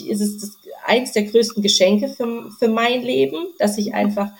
ist 0.00 0.20
es 0.20 0.38
das, 0.38 0.56
eins 0.86 1.12
der 1.12 1.24
größten 1.24 1.62
Geschenke 1.62 2.08
für, 2.08 2.50
für 2.58 2.68
mein 2.68 3.02
Leben, 3.02 3.46
dass 3.58 3.78
ich 3.78 3.94
einfach 3.94 4.30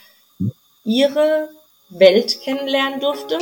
ihre 0.84 1.48
Welt 1.90 2.40
kennenlernen 2.42 3.00
durfte. 3.00 3.38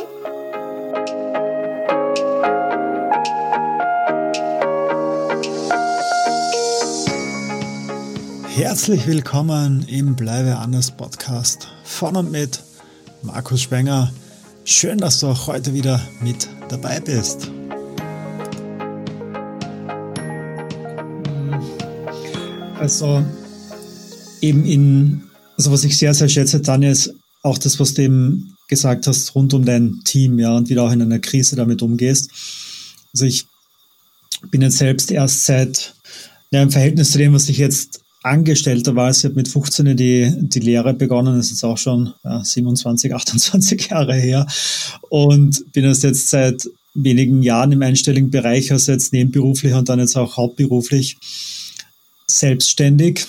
Herzlich 8.55 9.07
willkommen 9.07 9.87
im 9.89 10.15
Bleibe 10.15 10.57
anders 10.57 10.91
Podcast 10.91 11.69
von 11.85 12.17
und 12.17 12.31
mit 12.31 12.61
Markus 13.23 13.63
Spenger. 13.63 14.13
Schön, 14.65 14.99
dass 14.99 15.21
du 15.21 15.29
auch 15.29 15.47
heute 15.47 15.75
wieder 15.75 16.01
mit 16.21 16.49
dabei 16.69 17.01
bist. 17.01 17.51
Also 22.83 23.25
eben 24.41 24.67
in, 24.67 25.23
also 25.57 25.71
was 25.71 25.85
ich 25.85 25.97
sehr, 25.97 26.15
sehr 26.15 26.29
schätze, 26.29 26.63
Tanja, 26.63 26.91
ist 26.91 27.15
auch 27.45 27.57
das, 27.57 27.79
was 27.79 27.95
du 27.95 28.03
eben 28.03 28.57
gesagt 28.67 29.07
hast, 29.07 29.37
rund 29.37 29.55
um 29.55 29.65
dein 29.65 30.01
Team, 30.05 30.41
ja, 30.41 30.57
und 30.57 30.69
wie 30.69 30.75
du 30.75 30.83
auch 30.83 30.91
in 30.91 31.01
einer 31.01 31.21
Krise 31.21 31.55
damit 31.55 31.81
umgehst. 31.81 32.33
Also 33.15 33.25
ich 33.25 33.45
bin 34.51 34.63
jetzt 34.63 34.79
selbst 34.79 35.13
erst 35.13 35.47
seit, 35.47 35.95
ja, 36.51 36.61
im 36.61 36.73
Verhältnis 36.73 37.13
zu 37.13 37.19
dem, 37.19 37.33
was 37.35 37.49
ich 37.49 37.59
jetzt 37.59 38.01
Angestellter 38.25 38.97
war, 38.97 39.13
ich 39.13 39.25
habe 39.25 39.37
mit 39.37 39.47
15 39.47 39.97
die, 39.97 40.35
die 40.37 40.61
Lehre 40.61 40.93
begonnen, 40.93 41.37
das 41.37 41.47
ist 41.47 41.53
jetzt 41.53 41.65
auch 41.65 41.79
schon 41.79 42.13
ja, 42.25 42.43
27, 42.43 43.15
28 43.15 43.87
Jahre 43.91 44.15
her. 44.15 44.45
Und 45.09 45.73
bin 45.73 45.85
erst 45.85 46.03
jetzt 46.03 46.31
seit 46.31 46.69
wenigen 46.95 47.45
Jahren 47.45 47.71
im 47.71 47.83
einstelligen 47.83 48.31
Bereich, 48.31 48.73
also 48.73 48.91
jetzt 48.91 49.13
nebenberuflich 49.13 49.73
und 49.73 49.89
dann 49.89 50.01
jetzt 50.01 50.17
auch 50.17 50.37
hauptberuflich 50.37 51.17
selbstständig. 52.39 53.27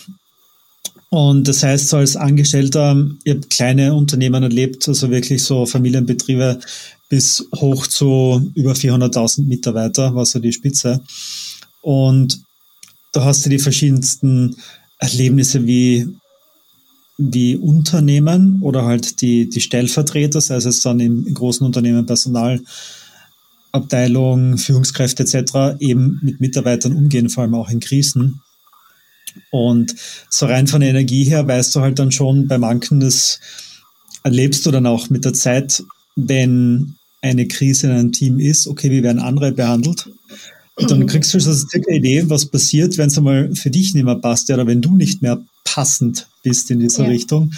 Und 1.10 1.48
das 1.48 1.62
heißt, 1.62 1.90
so 1.90 1.98
als 1.98 2.16
Angestellter, 2.16 3.08
ich 3.23 3.36
habe 3.36 3.48
kleine 3.48 3.94
Unternehmen 3.94 4.42
erlebt, 4.42 4.88
also 4.88 5.12
wirklich 5.12 5.44
so 5.44 5.68
Familienbetriebe 5.68 6.60
bis 7.08 7.48
hoch 7.56 7.86
zu 7.86 8.52
über 8.56 8.73
400.000 8.73 9.45
Mitarbeiter, 9.45 10.16
war 10.16 10.26
so 10.26 10.40
die 10.40 10.52
Spitze. 10.52 11.02
Und 11.84 12.42
da 13.12 13.26
hast 13.26 13.45
du 13.45 13.52
die 13.52 13.60
verschiedensten 13.60 14.56
Erlebnisse 14.98 15.67
wie, 15.67 16.08
wie 17.20 17.58
Unternehmen 17.58 18.60
oder 18.62 18.86
halt 18.86 19.22
die, 19.22 19.48
die 19.48 19.62
Stellvertreter, 19.62 20.42
sei 20.42 20.56
es 20.56 20.82
dann 20.82 21.00
im, 21.00 21.28
im 21.28 21.36
großen 21.36 21.64
Unternehmen 21.64 22.08
Personalabteilung, 22.08 24.58
Führungskräfte 24.58 25.22
etc., 25.23 25.80
eben 25.80 26.17
mit 26.23 26.42
Mitarbeitern 26.42 26.94
umgehen, 26.94 27.30
vor 27.30 27.44
allem 27.44 27.54
auch 27.54 27.70
in 27.70 27.80
Krisen. 27.80 28.42
Und 29.52 29.95
so 30.30 30.45
rein 30.45 30.67
von 30.67 30.81
der 30.81 30.89
Energie 30.89 31.26
her 31.26 31.48
weißt 31.48 31.76
du 31.76 31.81
halt 31.81 32.00
dann 32.00 32.12
schon 32.12 32.48
bei 32.48 32.58
manchen, 32.58 33.00
das 33.00 33.39
erlebst 34.23 34.66
du 34.66 34.72
dann 34.72 34.86
auch 34.86 35.09
mit 35.09 35.26
der 35.26 35.34
Zeit, 35.34 35.84
wenn 36.16 36.95
eine 37.22 37.48
Krise 37.48 37.88
in 37.88 37.94
einem 37.94 38.11
Team 38.11 38.39
ist, 38.39 38.67
okay, 38.67 38.92
wie 38.92 39.04
werden 39.04 39.20
andere 39.22 39.52
behandelt? 39.52 40.09
Und 40.76 40.89
dann 40.89 41.06
kriegst 41.06 41.34
du 41.34 41.39
schon 41.39 41.54
so 41.54 41.67
eine 41.73 41.98
Idee, 41.98 42.30
was 42.30 42.48
passiert, 42.48 42.98
wenn 42.98 43.08
es 43.08 43.17
einmal 43.17 43.54
für 43.56 43.70
dich 43.70 43.94
nicht 43.94 44.04
mehr 44.04 44.16
passt 44.16 44.50
oder 44.50 44.66
wenn 44.66 44.81
du 44.81 44.95
nicht 44.95 45.22
mehr 45.22 45.42
passend 45.64 46.28
bist 46.42 46.72
in 46.72 46.80
dieser 46.80 47.04
ja. 47.04 47.09
Richtung. 47.09 47.54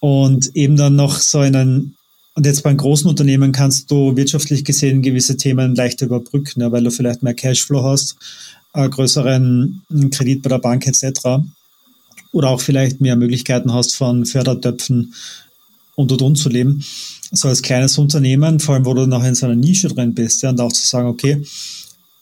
Und 0.00 0.54
eben 0.54 0.76
dann 0.76 0.96
noch 0.96 1.18
so 1.18 1.38
einen, 1.38 1.96
und 2.34 2.46
jetzt 2.46 2.62
bei 2.62 2.70
einem 2.70 2.78
großen 2.78 3.08
Unternehmen 3.08 3.52
kannst 3.52 3.90
du 3.90 4.16
wirtschaftlich 4.16 4.64
gesehen 4.64 5.02
gewisse 5.02 5.36
Themen 5.36 5.74
leichter 5.74 6.06
überbrücken, 6.06 6.60
ja, 6.60 6.72
weil 6.72 6.84
du 6.84 6.90
vielleicht 6.90 7.22
mehr 7.22 7.34
Cashflow 7.34 7.82
hast 7.82 8.16
äh, 8.74 8.88
größeren 8.88 9.82
Kredit 10.10 10.42
bei 10.42 10.50
der 10.50 10.58
Bank 10.58 10.86
etc. 10.86 11.42
Oder 12.32 12.50
auch 12.50 12.60
vielleicht 12.60 13.00
mehr 13.00 13.16
Möglichkeiten 13.16 13.72
hast 13.72 13.96
von 13.96 14.26
Fördertöpfen 14.26 15.14
und 15.94 16.12
und 16.12 16.22
und 16.22 16.36
zu 16.36 16.48
leben. 16.48 16.84
So 17.32 17.48
als 17.48 17.62
kleines 17.62 17.98
Unternehmen, 17.98 18.60
vor 18.60 18.74
allem 18.74 18.86
wo 18.86 18.94
du 18.94 19.06
noch 19.06 19.24
in 19.24 19.34
so 19.34 19.46
einer 19.46 19.56
Nische 19.56 19.88
drin 19.88 20.14
bist, 20.14 20.42
ja, 20.42 20.50
und 20.50 20.60
auch 20.60 20.72
zu 20.72 20.86
sagen, 20.86 21.08
okay, 21.08 21.42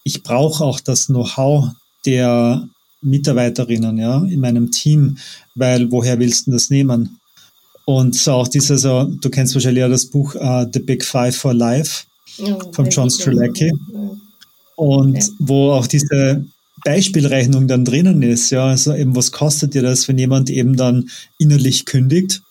ich 0.05 0.23
brauche 0.23 0.65
auch 0.65 0.81
das 0.81 1.06
Know-how 1.06 1.71
der 2.05 2.69
Mitarbeiterinnen 3.03 3.99
ja, 3.99 4.25
in 4.25 4.41
meinem 4.41 4.71
Team, 4.71 5.19
weil 5.55 5.91
woher 5.91 6.19
willst 6.19 6.47
du 6.47 6.53
das 6.53 6.71
nehmen? 6.71 7.21
Und 7.85 8.27
auch 8.29 8.49
dieses, 8.49 8.83
so, 8.83 9.05
du 9.05 9.31
kennst 9.31 9.55
wahrscheinlich 9.55 9.81
ja 9.81 9.89
das 9.89 10.06
Buch 10.06 10.35
uh, 10.35 10.67
The 10.73 10.81
Big 10.81 11.05
Five 11.05 11.37
for 11.37 11.55
Life 11.55 12.05
ja, 12.39 12.59
von 12.73 12.89
John 12.89 13.11
Strelacki. 13.11 13.73
Ja 13.93 14.17
und 14.76 15.16
okay. 15.16 15.28
wo 15.38 15.72
auch 15.72 15.87
diese 15.87 16.44
Beispielrechnung 16.84 17.66
dann 17.66 17.84
drinnen 17.84 18.22
ist, 18.22 18.50
ja, 18.50 18.66
also 18.66 18.94
eben 18.94 19.16
was 19.16 19.32
kostet 19.32 19.75
dir 19.75 19.82
das, 19.82 20.06
wenn 20.06 20.19
jemand 20.19 20.50
eben 20.50 20.76
dann 20.76 21.09
innerlich 21.38 21.87
kündigt, 21.87 22.42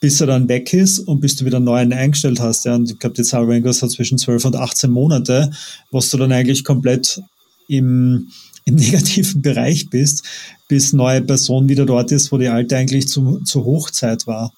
bis 0.00 0.20
er 0.20 0.28
dann 0.28 0.48
weg 0.48 0.72
ist 0.72 1.00
und 1.00 1.20
bis 1.20 1.36
du 1.36 1.44
wieder 1.44 1.58
einen 1.58 1.66
neuen 1.66 1.92
eingestellt 1.92 2.40
hast, 2.40 2.64
ja, 2.64 2.74
und 2.74 2.90
ich 2.90 2.98
glaube, 2.98 3.16
die 3.16 3.22
Zahl 3.22 3.46
irgendwas 3.48 3.82
hat 3.82 3.90
zwischen 3.90 4.18
12 4.18 4.46
und 4.46 4.56
18 4.56 4.90
Monate, 4.90 5.50
was 5.90 6.10
du 6.10 6.16
dann 6.16 6.32
eigentlich 6.32 6.64
komplett 6.64 7.20
im, 7.68 8.28
im 8.64 8.76
negativen 8.76 9.42
Bereich 9.42 9.90
bist, 9.90 10.24
bis 10.68 10.92
neue 10.92 11.20
Person 11.20 11.68
wieder 11.68 11.84
dort 11.84 12.12
ist, 12.12 12.32
wo 12.32 12.38
die 12.38 12.48
alte 12.48 12.76
eigentlich 12.76 13.08
zu, 13.08 13.40
zur 13.44 13.64
Hochzeit 13.64 14.26
war. 14.26 14.52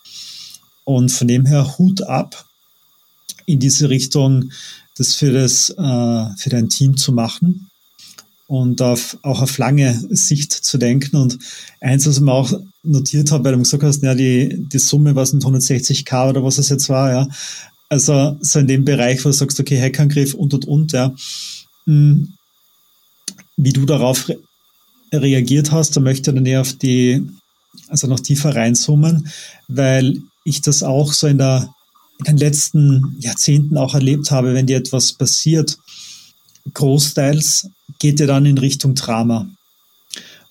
Und 0.84 1.10
von 1.10 1.26
dem 1.26 1.46
her 1.46 1.78
Hut 1.78 2.02
ab 2.02 2.44
in 3.46 3.58
diese 3.58 3.88
Richtung, 3.88 4.50
das 4.96 5.14
für, 5.14 5.32
das, 5.32 5.70
äh, 5.70 6.36
für 6.36 6.50
dein 6.50 6.68
Team 6.68 6.96
zu 6.96 7.12
machen 7.12 7.68
und 8.46 8.82
auf, 8.82 9.16
auch 9.22 9.42
auf 9.42 9.58
lange 9.58 9.98
Sicht 10.10 10.52
zu 10.52 10.78
denken. 10.78 11.16
Und 11.16 11.38
eins, 11.80 12.06
was 12.06 12.16
ich 12.16 12.22
mir 12.22 12.32
auch 12.32 12.52
notiert 12.82 13.30
habe, 13.30 13.44
weil 13.44 13.52
du 13.52 13.58
gesagt 13.58 13.82
hast, 13.82 14.02
ja, 14.02 14.14
die, 14.14 14.66
die 14.72 14.78
Summe, 14.78 15.16
was 15.16 15.30
sind 15.30 15.44
160k 15.44 16.30
oder 16.30 16.44
was 16.44 16.58
es 16.58 16.68
jetzt 16.68 16.88
war, 16.88 17.10
ja. 17.10 17.28
Also 17.88 18.36
so 18.40 18.58
in 18.58 18.66
dem 18.66 18.84
Bereich, 18.84 19.24
wo 19.24 19.28
du 19.28 19.34
sagst, 19.34 19.60
okay, 19.60 19.80
Hackangriff 19.80 20.34
und 20.34 20.54
und 20.54 20.66
und, 20.66 20.92
ja. 20.92 21.14
Hm, 21.86 22.34
wie 23.56 23.72
du 23.72 23.86
darauf 23.86 24.28
re 24.28 24.38
reagiert 25.12 25.70
hast, 25.70 25.96
da 25.96 26.00
möchte 26.00 26.30
ich 26.30 26.34
dann 26.34 26.44
eher 26.44 26.60
auf 26.60 26.72
die, 26.72 27.24
also 27.86 28.08
noch 28.08 28.18
tiefer 28.18 28.56
reinzoomen, 28.56 29.28
weil 29.68 30.22
ich 30.44 30.60
das 30.60 30.82
auch 30.82 31.12
so 31.12 31.28
in 31.28 31.38
der 31.38 31.72
in 32.18 32.24
den 32.24 32.36
letzten 32.36 33.16
Jahrzehnten 33.18 33.76
auch 33.76 33.94
erlebt 33.94 34.30
habe, 34.30 34.54
wenn 34.54 34.66
dir 34.66 34.76
etwas 34.76 35.12
passiert, 35.12 35.78
großteils 36.72 37.68
geht 37.98 38.20
ihr 38.20 38.26
dann 38.26 38.46
in 38.46 38.58
Richtung 38.58 38.94
Drama. 38.94 39.48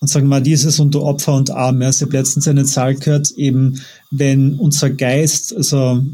Und 0.00 0.08
sagen 0.08 0.26
wir 0.26 0.30
mal, 0.30 0.42
dieses 0.42 0.78
unter 0.80 1.02
Opfer 1.02 1.34
und 1.34 1.50
Arm. 1.50 1.80
Ja, 1.80 1.88
ich 1.88 2.02
habe 2.02 2.12
letztens 2.12 2.46
eine 2.46 2.64
Zahl 2.64 2.94
gehört, 2.94 3.30
eben 3.32 3.80
wenn 4.10 4.54
unser 4.54 4.90
Geist, 4.90 5.56
also 5.56 6.04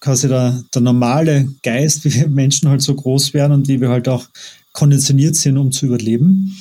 quasi 0.00 0.28
der, 0.28 0.64
der 0.74 0.82
normale 0.82 1.48
Geist, 1.62 2.04
wie 2.04 2.14
wir 2.14 2.28
Menschen 2.28 2.68
halt 2.68 2.82
so 2.82 2.94
groß 2.94 3.34
werden 3.34 3.52
und 3.52 3.68
wie 3.68 3.80
wir 3.80 3.90
halt 3.90 4.08
auch 4.08 4.26
konditioniert 4.72 5.36
sind, 5.36 5.58
um 5.58 5.72
zu 5.72 5.86
überleben. 5.86 6.56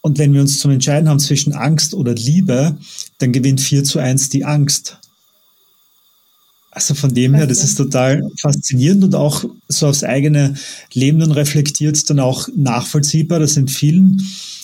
Und 0.00 0.18
wenn 0.18 0.32
wir 0.32 0.40
uns 0.40 0.58
zum 0.58 0.70
Entscheiden 0.70 1.08
haben 1.08 1.18
zwischen 1.18 1.52
Angst 1.52 1.92
oder 1.92 2.14
Liebe, 2.14 2.78
dann 3.18 3.32
gewinnt 3.32 3.60
4 3.60 3.84
zu 3.84 3.98
1 3.98 4.28
die 4.28 4.44
Angst. 4.44 4.98
Also 6.76 6.92
von 6.92 7.14
dem 7.14 7.32
her, 7.32 7.46
das 7.46 7.64
ist 7.64 7.76
total 7.76 8.30
faszinierend 8.38 9.02
und 9.02 9.14
auch 9.14 9.46
so 9.66 9.86
aufs 9.86 10.04
eigene 10.04 10.56
Leben 10.92 11.20
dann 11.20 11.32
reflektiert, 11.32 12.10
dann 12.10 12.20
auch 12.20 12.48
nachvollziehbar, 12.54 13.38
dass 13.38 13.56
in 13.56 13.66
vielen 13.66 14.20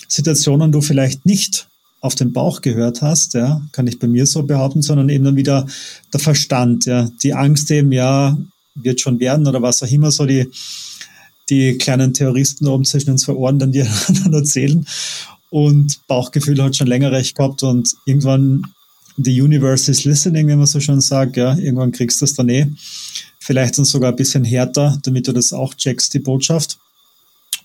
Situationen 0.09 0.72
du 0.72 0.83
vielleicht 0.83 1.25
nicht 1.25 1.69
auf 2.03 2.15
den 2.15 2.34
Bauch 2.34 2.61
gehört 2.61 3.01
hast, 3.01 3.33
ja, 3.33 3.62
kann 3.72 3.87
ich 3.87 3.99
bei 3.99 4.09
mir 4.09 4.27
so 4.27 4.43
behaupten, 4.43 4.83
sondern 4.83 5.09
eben 5.09 5.25
dann 5.25 5.37
wieder 5.37 5.67
der 6.12 6.21
Verstand, 6.21 6.84
ja, 6.84 7.11
die 7.22 7.33
Angst 7.33 7.71
eben, 7.71 7.93
ja, 7.93 8.37
wird 8.75 9.01
schon 9.01 9.19
werden 9.19 9.47
oder 9.47 9.62
was 9.62 9.83
auch 9.83 9.91
immer 9.91 10.11
so 10.11 10.27
die, 10.27 10.51
die 11.49 11.78
kleinen 11.78 12.12
Terroristen 12.12 12.67
oben 12.67 12.84
zwischen 12.84 13.06
den 13.06 13.19
zwei 13.19 13.33
Ohren 13.33 13.59
dann 13.59 13.72
dir 13.72 13.87
dann 14.22 14.34
erzählen. 14.34 14.87
Und 15.49 16.06
Bauchgefühl 16.09 16.62
hat 16.62 16.77
schon 16.77 16.89
länger 16.89 17.10
recht 17.10 17.34
gehabt 17.34 17.63
und 17.63 17.95
irgendwann 18.04 18.66
the 19.16 19.41
universe 19.41 19.91
is 19.91 20.04
listening, 20.04 20.48
wie 20.48 20.56
man 20.56 20.66
so 20.66 20.80
schon 20.80 21.00
sagt, 21.00 21.36
ja, 21.36 21.56
irgendwann 21.56 21.92
kriegst 21.92 22.20
du 22.20 22.24
das 22.24 22.34
dann 22.34 22.48
eh. 22.48 22.66
Vielleicht 23.38 23.78
dann 23.78 23.84
sogar 23.84 24.10
ein 24.10 24.16
bisschen 24.16 24.44
härter, 24.44 24.98
damit 25.03 25.26
du 25.26 25.32
das 25.32 25.53
auch 25.53 25.74
checkst, 25.74 26.14
die 26.14 26.20
Botschaft. 26.20 26.78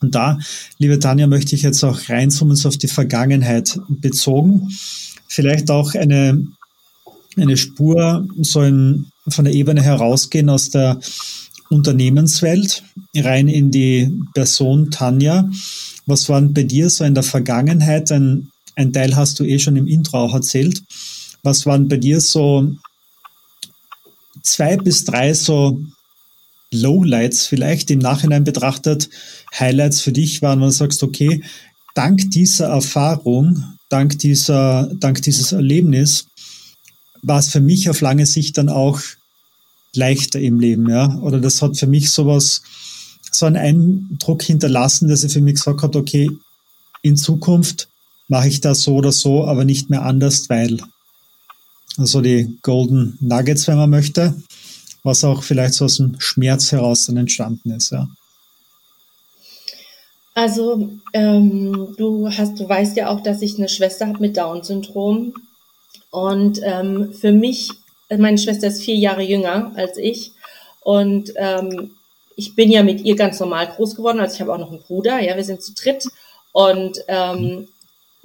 Und 0.01 0.13
da, 0.13 0.39
liebe 0.77 0.99
Tanja, 0.99 1.27
möchte 1.27 1.55
ich 1.55 1.61
jetzt 1.61 1.83
auch 1.83 2.09
reinzoomen, 2.09 2.55
so 2.55 2.69
auf 2.69 2.77
die 2.77 2.88
Vergangenheit 2.88 3.79
bezogen. 3.88 4.69
Vielleicht 5.27 5.71
auch 5.71 5.95
eine, 5.95 6.47
eine 7.35 7.57
Spur 7.57 8.27
so 8.41 8.61
in, 8.61 9.07
von 9.27 9.45
der 9.45 9.53
Ebene 9.53 9.81
herausgehen 9.81 10.49
aus 10.49 10.69
der 10.69 10.99
Unternehmenswelt 11.69 12.83
rein 13.15 13.47
in 13.47 13.71
die 13.71 14.11
Person 14.33 14.91
Tanja. 14.91 15.49
Was 16.05 16.29
war 16.29 16.41
bei 16.41 16.63
dir 16.63 16.89
so 16.89 17.03
in 17.03 17.13
der 17.13 17.23
Vergangenheit? 17.23 18.11
Ein, 18.11 18.49
ein 18.75 18.94
Teil 18.94 19.15
hast 19.15 19.39
du 19.39 19.44
eh 19.44 19.59
schon 19.59 19.75
im 19.75 19.88
Intro 19.88 20.17
auch 20.17 20.33
erzählt. 20.33 20.81
Was 21.47 21.65
waren 21.65 21.88
bei 21.88 21.95
dir 21.95 22.19
so 22.19 22.75
zwei 24.44 24.75
bis 24.75 25.05
drei 25.05 25.33
so 25.33 25.81
Lowlights 26.71 27.47
vielleicht 27.47 27.89
im 27.89 27.99
Nachhinein 27.99 28.44
betrachtet, 28.44 29.09
Highlights 29.57 30.01
für 30.01 30.11
dich 30.11 30.41
waren, 30.41 30.59
wenn 30.59 30.67
du 30.67 30.73
sagst, 30.73 31.03
okay, 31.03 31.41
dank 31.95 32.29
dieser 32.31 32.67
Erfahrung, 32.67 33.63
dank, 33.88 34.19
dieser, 34.19 34.94
dank 34.95 35.21
dieses 35.21 35.53
Erlebnis, 35.53 36.27
war 37.21 37.39
es 37.39 37.49
für 37.49 37.61
mich 37.61 37.89
auf 37.89 38.01
lange 38.01 38.25
Sicht 38.25 38.57
dann 38.57 38.67
auch 38.67 38.99
leichter 39.95 40.41
im 40.41 40.59
Leben, 40.59 40.89
ja. 40.89 41.17
Oder 41.19 41.39
das 41.39 41.61
hat 41.61 41.77
für 41.77 41.88
mich 41.88 42.11
sowas, 42.11 42.61
so 43.31 43.45
einen 43.45 43.55
Eindruck 43.55 44.44
hinterlassen, 44.44 45.07
dass 45.07 45.23
ich 45.23 45.31
für 45.31 45.39
mich 45.39 45.55
gesagt 45.55 45.81
habe, 45.81 45.97
okay, 45.97 46.29
in 47.03 47.15
Zukunft 47.15 47.88
mache 48.27 48.49
ich 48.49 48.59
das 48.59 48.81
so 48.81 48.95
oder 48.95 49.13
so, 49.13 49.45
aber 49.45 49.63
nicht 49.63 49.89
mehr 49.89 50.03
anders, 50.03 50.49
weil. 50.49 50.81
Also 51.97 52.21
die 52.21 52.57
Golden 52.61 53.17
Nuggets, 53.21 53.67
wenn 53.67 53.77
man 53.77 53.89
möchte, 53.89 54.35
was 55.03 55.23
auch 55.23 55.44
vielleicht 55.44 55.73
so 55.73 55.85
aus 55.85 55.97
dem 55.97 56.19
Schmerz 56.19 56.71
heraus 56.71 57.05
dann 57.05 57.17
entstanden 57.17 57.71
ist, 57.71 57.91
ja. 57.91 58.07
Also 60.35 60.89
ähm, 61.13 61.95
du 61.97 62.29
hast, 62.29 62.59
du 62.59 62.69
weißt 62.69 62.95
ja 62.95 63.09
auch, 63.09 63.21
dass 63.23 63.41
ich 63.41 63.57
eine 63.57 63.69
Schwester 63.69 64.05
habe 64.05 64.19
mit 64.19 64.38
Down-Syndrom 64.38 65.33
und 66.11 66.59
ähm, 66.61 67.11
für 67.11 67.31
mich, 67.31 67.71
meine 68.15 68.38
Schwester 68.38 68.67
ist 68.67 68.83
vier 68.83 68.95
Jahre 68.95 69.23
jünger 69.23 69.71
als 69.75 69.97
ich 69.97 70.33
und 70.81 71.33
ähm, 71.38 71.91
ich 72.35 72.55
bin 72.55 72.69
ja 72.69 72.83
mit 72.83 73.01
ihr 73.01 73.15
ganz 73.15 73.39
normal 73.39 73.67
groß 73.67 73.95
geworden. 73.95 74.19
Also 74.19 74.35
ich 74.35 74.41
habe 74.41 74.53
auch 74.53 74.59
noch 74.59 74.69
einen 74.69 74.83
Bruder, 74.83 75.19
ja, 75.19 75.35
wir 75.35 75.44
sind 75.44 75.63
zu 75.63 75.73
dritt 75.73 76.07
und 76.51 76.99
ähm, 77.07 77.67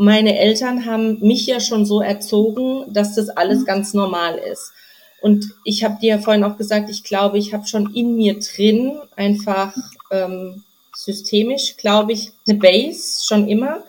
meine 0.02 0.36
Eltern 0.36 0.84
haben 0.84 1.20
mich 1.20 1.46
ja 1.46 1.60
schon 1.60 1.86
so 1.86 2.00
erzogen, 2.00 2.92
dass 2.92 3.14
das 3.14 3.28
alles 3.28 3.64
ganz 3.64 3.94
normal 3.94 4.36
ist. 4.36 4.72
Und 5.20 5.54
ich 5.62 5.84
habe 5.84 6.00
dir 6.00 6.16
ja 6.16 6.18
vorhin 6.18 6.42
auch 6.42 6.56
gesagt, 6.56 6.90
ich 6.90 7.04
glaube, 7.04 7.38
ich 7.38 7.54
habe 7.54 7.68
schon 7.68 7.94
in 7.94 8.16
mir 8.16 8.40
drin 8.40 8.98
einfach 9.14 9.72
ähm, 10.10 10.64
systemisch, 10.92 11.76
glaube 11.76 12.14
ich, 12.14 12.32
eine 12.48 12.58
Base 12.58 13.24
schon 13.24 13.46
immer. 13.46 13.84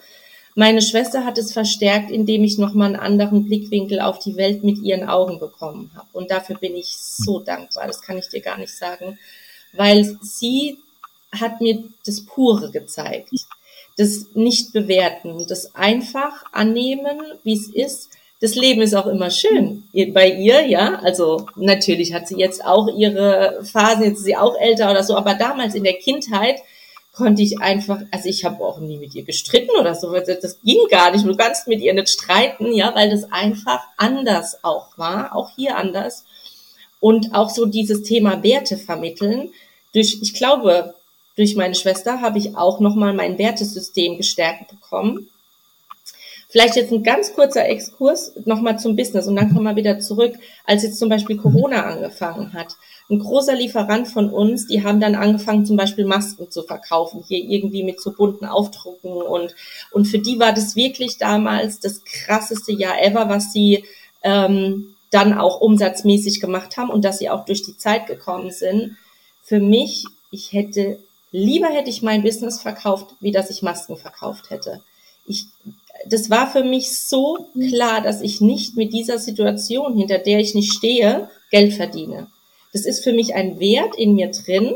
Meine 0.54 0.84
Schwester 0.84 1.26
hat 1.26 1.40
es 1.40 1.52
verstärkt, 1.52 2.12
indem 2.12 2.44
ich 2.44 2.60
nochmal 2.60 2.90
einen 2.90 3.04
anderen 3.04 3.46
Blickwinkel 3.46 4.00
auf 4.00 4.20
die 4.20 4.36
Welt 4.36 4.64
mit 4.64 4.78
ihren 4.84 5.10
Augen 5.10 5.40
bekommen 5.40 5.90
habe. 5.96 6.10
Und 6.14 6.30
dafür 6.30 6.60
bin 6.60 6.76
ich 6.76 6.96
so 6.96 7.40
dankbar, 7.40 7.88
das 7.88 8.04
kann 8.04 8.20
ich 8.20 8.30
dir 8.30 8.42
gar 8.42 8.60
nicht 8.60 8.78
sagen, 8.78 9.18
weil 9.72 10.16
sie 10.22 10.78
hat 11.32 11.60
mir 11.60 11.84
das 12.06 12.24
Pure 12.24 12.70
gezeigt 12.70 13.32
das 13.98 14.28
nicht 14.34 14.74
bewerten, 14.74 15.46
das 15.48 15.76
einfach 15.76 16.46
annehmen, 16.52 17.20
wie 17.44 17.54
es 17.54 17.68
ist. 17.68 18.10
Das 18.42 18.56
Leben 18.56 18.82
ist 18.82 18.94
auch 18.94 19.08
immer 19.08 19.30
schön 19.30 19.84
bei 20.14 20.30
ihr, 20.30 20.66
ja. 20.68 21.00
Also 21.04 21.46
natürlich 21.56 22.14
hat 22.14 22.28
sie 22.28 22.38
jetzt 22.38 22.66
auch 22.66 22.88
ihre 22.98 23.64
Phasen, 23.64 24.04
jetzt 24.04 24.18
ist 24.18 24.26
sie 24.26 24.36
auch 24.36 24.60
älter 24.60 24.92
oder 24.92 25.04
so, 25.04 25.16
aber 25.16 25.36
damals 25.36 25.76
in 25.76 25.84
der 25.84 25.94
Kindheit 25.94 26.58
konnte 27.14 27.44
ich 27.44 27.62
einfach, 27.62 28.02
also 28.12 28.28
ich 28.28 28.44
habe 28.44 28.64
auch 28.64 28.80
nie 28.80 28.98
mit 28.98 29.14
ihr 29.14 29.24
gestritten 29.24 29.78
oder 29.80 29.94
so, 29.94 30.12
das 30.12 30.60
ging 30.64 30.80
gar 30.90 31.12
nicht. 31.12 31.26
Du 31.26 31.36
kannst 31.36 31.68
mit 31.68 31.80
ihr 31.80 31.94
nicht 31.94 32.10
streiten, 32.10 32.74
ja, 32.74 32.94
weil 32.96 33.12
das 33.12 33.32
einfach 33.32 33.82
anders 33.98 34.64
auch 34.64 34.98
war, 34.98 35.36
auch 35.36 35.52
hier 35.56 35.78
anders. 35.78 36.26
Und 37.00 37.36
auch 37.36 37.50
so 37.50 37.66
dieses 37.66 38.02
Thema 38.04 38.42
Werte 38.44 38.78
vermitteln. 38.78 39.52
Durch, 39.94 40.18
ich 40.22 40.34
glaube, 40.34 40.96
durch 41.36 41.56
meine 41.56 41.76
Schwester 41.76 42.22
habe 42.22 42.38
ich 42.38 42.56
auch 42.56 42.80
nochmal 42.80 43.14
mein 43.14 43.38
Wertesystem 43.38 44.18
gestärkt 44.18 44.70
bekommen. 44.70 45.30
Vielleicht 46.50 46.76
jetzt 46.76 46.92
ein 46.92 47.02
ganz 47.02 47.34
kurzer 47.34 47.68
Exkurs 47.68 48.34
nochmal 48.46 48.78
zum 48.78 48.96
Business 48.96 49.26
und 49.26 49.36
dann 49.36 49.52
kommen 49.52 49.64
wir 49.64 49.76
wieder 49.76 50.00
zurück, 50.00 50.36
als 50.66 50.84
jetzt 50.84 51.00
zum 51.00 51.10
Beispiel 51.10 51.36
Corona 51.36 51.84
angefangen 51.84 52.54
hat. 52.54 52.76
Ein 53.10 53.18
großer 53.18 53.56
Lieferant 53.56 54.08
von 54.08 54.30
uns, 54.30 54.68
die 54.68 54.84
haben 54.84 55.00
dann 55.00 55.16
angefangen, 55.16 55.66
zum 55.66 55.78
Beispiel 55.78 56.06
Masken 56.06 56.52
zu 56.52 56.62
verkaufen, 56.62 57.24
hier 57.28 57.44
irgendwie 57.44 57.84
mit 57.84 58.00
so 58.00 58.12
bunten 58.12 58.46
Aufdrucken 58.46 59.14
und, 59.14 59.56
und 59.92 60.06
für 60.06 60.20
die 60.20 60.40
war 60.40 60.54
das 60.54 60.76
wirklich 60.76 61.18
damals 61.18 61.80
das 61.80 62.04
krasseste 62.04 62.72
Jahr 62.72 63.02
ever, 63.02 63.30
was 63.30 63.52
sie 63.52 63.84
ähm, 64.22 64.94
dann 65.10 65.34
auch 65.34 65.60
umsatzmäßig 65.60 66.40
gemacht 66.40 66.78
haben 66.78 66.92
und 66.92 67.04
dass 67.04 67.18
sie 67.18 67.32
auch 67.32 67.46
durch 67.46 67.64
die 67.64 67.78
Zeit 67.78 68.06
gekommen 68.06 68.52
sind. 68.52 68.96
Für 69.42 69.60
mich, 69.60 70.06
ich 70.30 70.54
hätte 70.54 71.00
Lieber 71.36 71.68
hätte 71.68 71.90
ich 71.90 72.04
mein 72.04 72.22
Business 72.22 72.62
verkauft, 72.62 73.16
wie 73.20 73.32
dass 73.32 73.50
ich 73.50 73.64
Masken 73.64 73.98
verkauft 73.98 74.52
hätte. 74.52 74.82
Ich, 75.26 75.48
das 76.06 76.30
war 76.30 76.50
für 76.50 76.64
mich 76.64 76.98
so 77.00 77.48
klar, 77.70 78.02
dass 78.02 78.22
ich 78.22 78.40
nicht 78.40 78.78
mit 78.78 78.94
dieser 78.94 79.18
Situation, 79.18 79.98
hinter 79.98 80.20
der 80.20 80.40
ich 80.40 80.54
nicht 80.54 80.72
stehe, 80.72 81.30
Geld 81.50 81.74
verdiene. 81.74 82.28
Das 82.72 82.86
ist 82.86 83.04
für 83.04 83.14
mich 83.14 83.34
ein 83.34 83.60
Wert 83.60 83.96
in 83.96 84.14
mir 84.14 84.30
drin. 84.30 84.76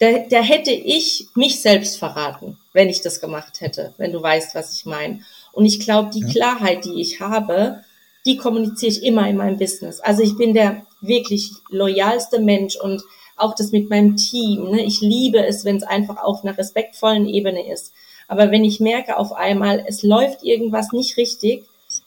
Da, 0.00 0.18
da 0.28 0.42
hätte 0.42 0.72
ich 0.72 1.28
mich 1.36 1.60
selbst 1.60 1.96
verraten, 1.96 2.58
wenn 2.72 2.88
ich 2.88 3.00
das 3.00 3.20
gemacht 3.20 3.60
hätte, 3.60 3.94
wenn 3.98 4.12
du 4.12 4.20
weißt, 4.20 4.56
was 4.56 4.74
ich 4.74 4.84
meine. 4.84 5.20
Und 5.52 5.64
ich 5.64 5.78
glaube, 5.78 6.10
die 6.12 6.22
ja. 6.22 6.28
Klarheit, 6.28 6.84
die 6.84 7.00
ich 7.00 7.20
habe, 7.20 7.84
die 8.26 8.36
kommuniziere 8.36 8.90
ich 8.90 9.04
immer 9.04 9.28
in 9.28 9.36
meinem 9.36 9.58
Business. 9.58 10.00
Also 10.00 10.24
ich 10.24 10.36
bin 10.36 10.54
der 10.54 10.84
wirklich 11.00 11.52
loyalste 11.70 12.40
Mensch 12.40 12.74
und 12.74 13.00
auch 13.36 13.54
das 13.54 13.72
mit 13.72 13.90
meinem 13.90 14.16
Team. 14.16 14.70
Ne? 14.70 14.84
Ich 14.84 15.00
liebe 15.00 15.44
es, 15.44 15.64
wenn 15.64 15.76
es 15.76 15.82
einfach 15.82 16.22
auf 16.22 16.44
einer 16.44 16.56
respektvollen 16.56 17.28
Ebene 17.28 17.70
ist. 17.72 17.92
Aber 18.28 18.50
wenn 18.50 18.64
ich 18.64 18.80
merke 18.80 19.18
auf 19.18 19.32
einmal, 19.32 19.84
es 19.86 20.02
läuft 20.02 20.42
irgendwas 20.42 20.92
nicht 20.92 21.16
richtig, 21.16 21.64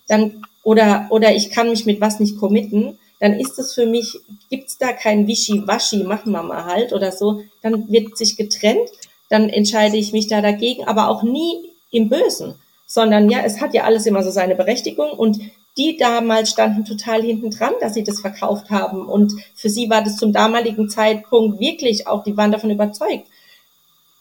dann 0.08 0.44
oder 0.64 1.08
oder 1.10 1.36
ich 1.36 1.52
kann 1.52 1.70
mich 1.70 1.86
mit 1.86 2.02
was 2.02 2.20
nicht 2.20 2.38
committen, 2.38 2.98
dann 3.20 3.40
ist 3.40 3.58
es 3.60 3.74
für 3.74 3.86
mich, 3.86 4.20
gibt's 4.50 4.78
da 4.78 4.92
kein 4.92 5.28
Wischi-Waschi, 5.28 6.04
machen 6.04 6.32
wir 6.32 6.44
mal 6.44 6.66
halt 6.66 6.94
oder 6.94 7.12
so, 7.12 7.42
dann 7.62 7.90
wird 7.90 8.18
sich 8.18 8.36
getrennt, 8.38 8.90
dann 9.30 9.50
entscheide 9.50 9.98
ich 9.98 10.12
mich 10.12 10.28
da 10.28 10.42
dagegen, 10.42 10.86
aber 10.86 11.10
auch 11.10 11.24
nie 11.24 11.70
im 11.92 12.10
Bösen, 12.10 12.56
sondern 12.86 13.30
ja, 13.30 13.40
es 13.44 13.62
hat 13.62 13.74
ja 13.74 13.84
alles 13.84 14.06
immer 14.06 14.24
so 14.24 14.32
seine 14.32 14.56
Berechtigung 14.56 15.12
und 15.12 15.40
die 15.78 15.98
damals 15.98 16.52
standen 16.52 16.86
total 16.86 17.22
hinten 17.22 17.52
dran, 17.52 17.74
dass 17.82 17.94
sie 17.94 18.04
das 18.04 18.22
verkauft 18.22 18.70
haben. 18.70 19.08
Und 19.08 19.34
für 19.56 19.70
sie 19.70 19.90
war 19.90 20.04
das 20.04 20.18
zum 20.18 20.32
damaligen 20.32 20.90
Zeitpunkt 20.90 21.60
wirklich 21.60 22.08
auch, 22.08 22.24
die 22.24 22.38
waren 22.38 22.52
davon 22.52 22.72
überzeugt. 22.72 23.28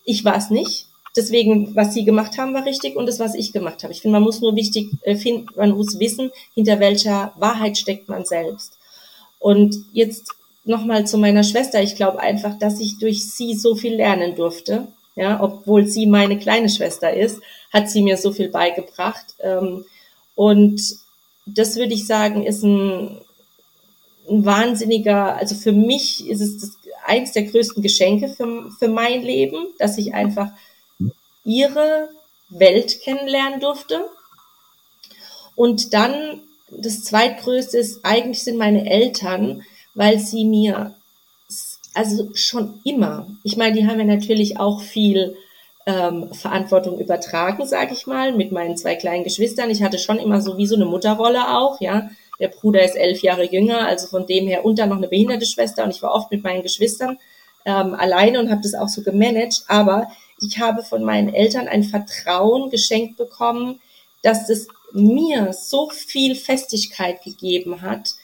Ich 0.04 0.24
war 0.24 0.36
es 0.36 0.50
nicht. 0.50 0.86
Deswegen, 1.16 1.76
was 1.76 1.94
sie 1.94 2.04
gemacht 2.04 2.38
haben, 2.38 2.54
war 2.54 2.66
richtig 2.66 2.96
und 2.96 3.06
das, 3.06 3.20
was 3.20 3.36
ich 3.36 3.52
gemacht 3.52 3.84
habe. 3.84 3.92
Ich 3.92 4.02
finde, 4.02 4.16
man 4.18 4.24
muss 4.24 4.40
nur 4.40 4.56
wichtig 4.56 4.90
äh, 5.02 5.14
finden, 5.14 5.46
man 5.54 5.70
muss 5.70 6.00
wissen, 6.00 6.32
hinter 6.54 6.80
welcher 6.80 7.32
Wahrheit 7.36 7.78
steckt 7.78 8.08
man 8.08 8.24
selbst. 8.24 8.78
Und 9.38 9.76
jetzt 9.92 10.32
nochmal 10.64 11.06
zu 11.06 11.18
meiner 11.18 11.44
Schwester. 11.44 11.82
Ich 11.82 11.94
glaube 11.94 12.18
einfach, 12.20 12.58
dass 12.58 12.80
ich 12.80 12.98
durch 12.98 13.30
sie 13.30 13.54
so 13.54 13.76
viel 13.76 13.94
lernen 13.94 14.34
durfte. 14.34 14.88
Ja, 15.14 15.40
obwohl 15.40 15.86
sie 15.86 16.06
meine 16.06 16.38
kleine 16.38 16.68
Schwester 16.68 17.14
ist, 17.14 17.40
hat 17.72 17.88
sie 17.88 18.02
mir 18.02 18.16
so 18.16 18.32
viel 18.32 18.48
beigebracht. 18.48 19.36
Ähm, 19.40 19.84
und 20.34 20.80
das 21.46 21.76
würde 21.76 21.94
ich 21.94 22.06
sagen, 22.06 22.44
ist 22.44 22.62
ein, 22.62 23.20
ein 24.28 24.44
wahnsinniger, 24.44 25.36
also 25.36 25.54
für 25.54 25.72
mich 25.72 26.28
ist 26.28 26.40
es 26.40 26.58
das, 26.58 26.70
eins 27.06 27.32
der 27.32 27.44
größten 27.44 27.82
Geschenke 27.82 28.28
für, 28.28 28.70
für 28.78 28.88
mein 28.88 29.22
Leben, 29.22 29.66
dass 29.78 29.98
ich 29.98 30.14
einfach 30.14 30.50
ihre 31.44 32.08
Welt 32.48 33.00
kennenlernen 33.02 33.60
durfte. 33.60 34.06
Und 35.54 35.92
dann 35.92 36.40
das 36.70 37.04
zweitgrößte 37.04 37.78
ist, 37.78 38.04
eigentlich 38.04 38.42
sind 38.42 38.56
meine 38.56 38.90
Eltern, 38.90 39.62
weil 39.94 40.18
sie 40.18 40.44
mir, 40.44 40.96
also 41.92 42.30
schon 42.34 42.80
immer, 42.84 43.28
ich 43.44 43.56
meine, 43.56 43.76
die 43.76 43.86
haben 43.86 43.98
ja 43.98 44.06
natürlich 44.06 44.58
auch 44.58 44.80
viel 44.80 45.36
ähm, 45.86 46.32
Verantwortung 46.32 46.98
übertragen, 46.98 47.66
sage 47.66 47.92
ich 47.92 48.06
mal, 48.06 48.32
mit 48.32 48.52
meinen 48.52 48.76
zwei 48.76 48.94
kleinen 48.94 49.24
Geschwistern. 49.24 49.70
Ich 49.70 49.82
hatte 49.82 49.98
schon 49.98 50.18
immer 50.18 50.40
so 50.40 50.56
wie 50.56 50.66
so 50.66 50.74
eine 50.76 50.86
Mutterrolle 50.86 51.56
auch, 51.56 51.80
ja. 51.80 52.10
Der 52.40 52.48
Bruder 52.48 52.82
ist 52.84 52.96
elf 52.96 53.22
Jahre 53.22 53.44
jünger, 53.44 53.86
also 53.86 54.08
von 54.08 54.26
dem 54.26 54.48
her 54.48 54.64
und 54.64 54.78
dann 54.78 54.88
noch 54.88 54.96
eine 54.96 55.08
behinderte 55.08 55.46
Schwester 55.46 55.84
und 55.84 55.90
ich 55.90 56.02
war 56.02 56.12
oft 56.12 56.30
mit 56.30 56.42
meinen 56.42 56.62
Geschwistern 56.62 57.18
ähm, 57.64 57.94
alleine 57.94 58.40
und 58.40 58.50
habe 58.50 58.62
das 58.62 58.74
auch 58.74 58.88
so 58.88 59.02
gemanagt. 59.02 59.64
Aber 59.68 60.08
ich 60.40 60.58
habe 60.58 60.82
von 60.82 61.04
meinen 61.04 61.32
Eltern 61.32 61.68
ein 61.68 61.84
Vertrauen 61.84 62.70
geschenkt 62.70 63.16
bekommen, 63.16 63.80
dass 64.22 64.48
es 64.48 64.68
mir 64.92 65.52
so 65.52 65.90
viel 65.90 66.34
Festigkeit 66.34 67.22
gegeben 67.22 67.82
hat, 67.82 68.14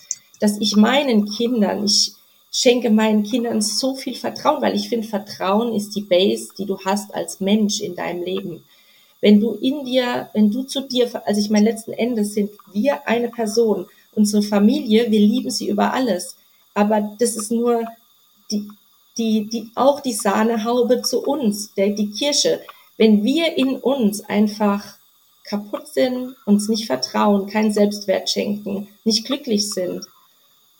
dass 0.40 0.58
ich 0.58 0.76
meinen 0.76 1.26
Kindern, 1.26 1.84
ich 1.84 2.14
schenke 2.50 2.90
meinen 2.90 3.22
Kindern 3.22 3.62
so 3.62 3.94
viel 3.94 4.14
Vertrauen, 4.14 4.60
weil 4.60 4.74
ich 4.74 4.88
finde, 4.88 5.06
Vertrauen 5.06 5.74
ist 5.74 5.94
die 5.94 6.02
Base, 6.02 6.48
die 6.58 6.66
du 6.66 6.78
hast 6.84 7.14
als 7.14 7.40
Mensch 7.40 7.80
in 7.80 7.94
deinem 7.94 8.22
Leben. 8.22 8.64
Wenn 9.20 9.38
du 9.38 9.52
in 9.54 9.84
dir, 9.84 10.30
wenn 10.32 10.50
du 10.50 10.62
zu 10.62 10.80
dir, 10.80 11.10
also 11.26 11.40
ich 11.40 11.50
meine, 11.50 11.70
letzten 11.70 11.92
Endes 11.92 12.34
sind 12.34 12.50
wir 12.72 13.06
eine 13.06 13.28
Person, 13.28 13.86
unsere 14.14 14.42
Familie, 14.42 15.10
wir 15.10 15.20
lieben 15.20 15.50
sie 15.50 15.68
über 15.68 15.92
alles. 15.92 16.36
Aber 16.74 17.16
das 17.18 17.36
ist 17.36 17.50
nur 17.50 17.84
die, 18.50 18.68
die, 19.18 19.46
die, 19.46 19.70
auch 19.74 20.00
die 20.00 20.12
Sahnehaube 20.12 21.02
zu 21.02 21.22
uns, 21.22 21.74
der, 21.74 21.90
die 21.90 22.10
Kirsche. 22.10 22.60
Wenn 22.96 23.22
wir 23.22 23.56
in 23.56 23.76
uns 23.76 24.22
einfach 24.22 24.84
kaputt 25.44 25.88
sind, 25.88 26.34
uns 26.46 26.68
nicht 26.68 26.86
vertrauen, 26.86 27.46
keinen 27.46 27.72
Selbstwert 27.72 28.30
schenken, 28.30 28.88
nicht 29.04 29.26
glücklich 29.26 29.70
sind, 29.70 30.06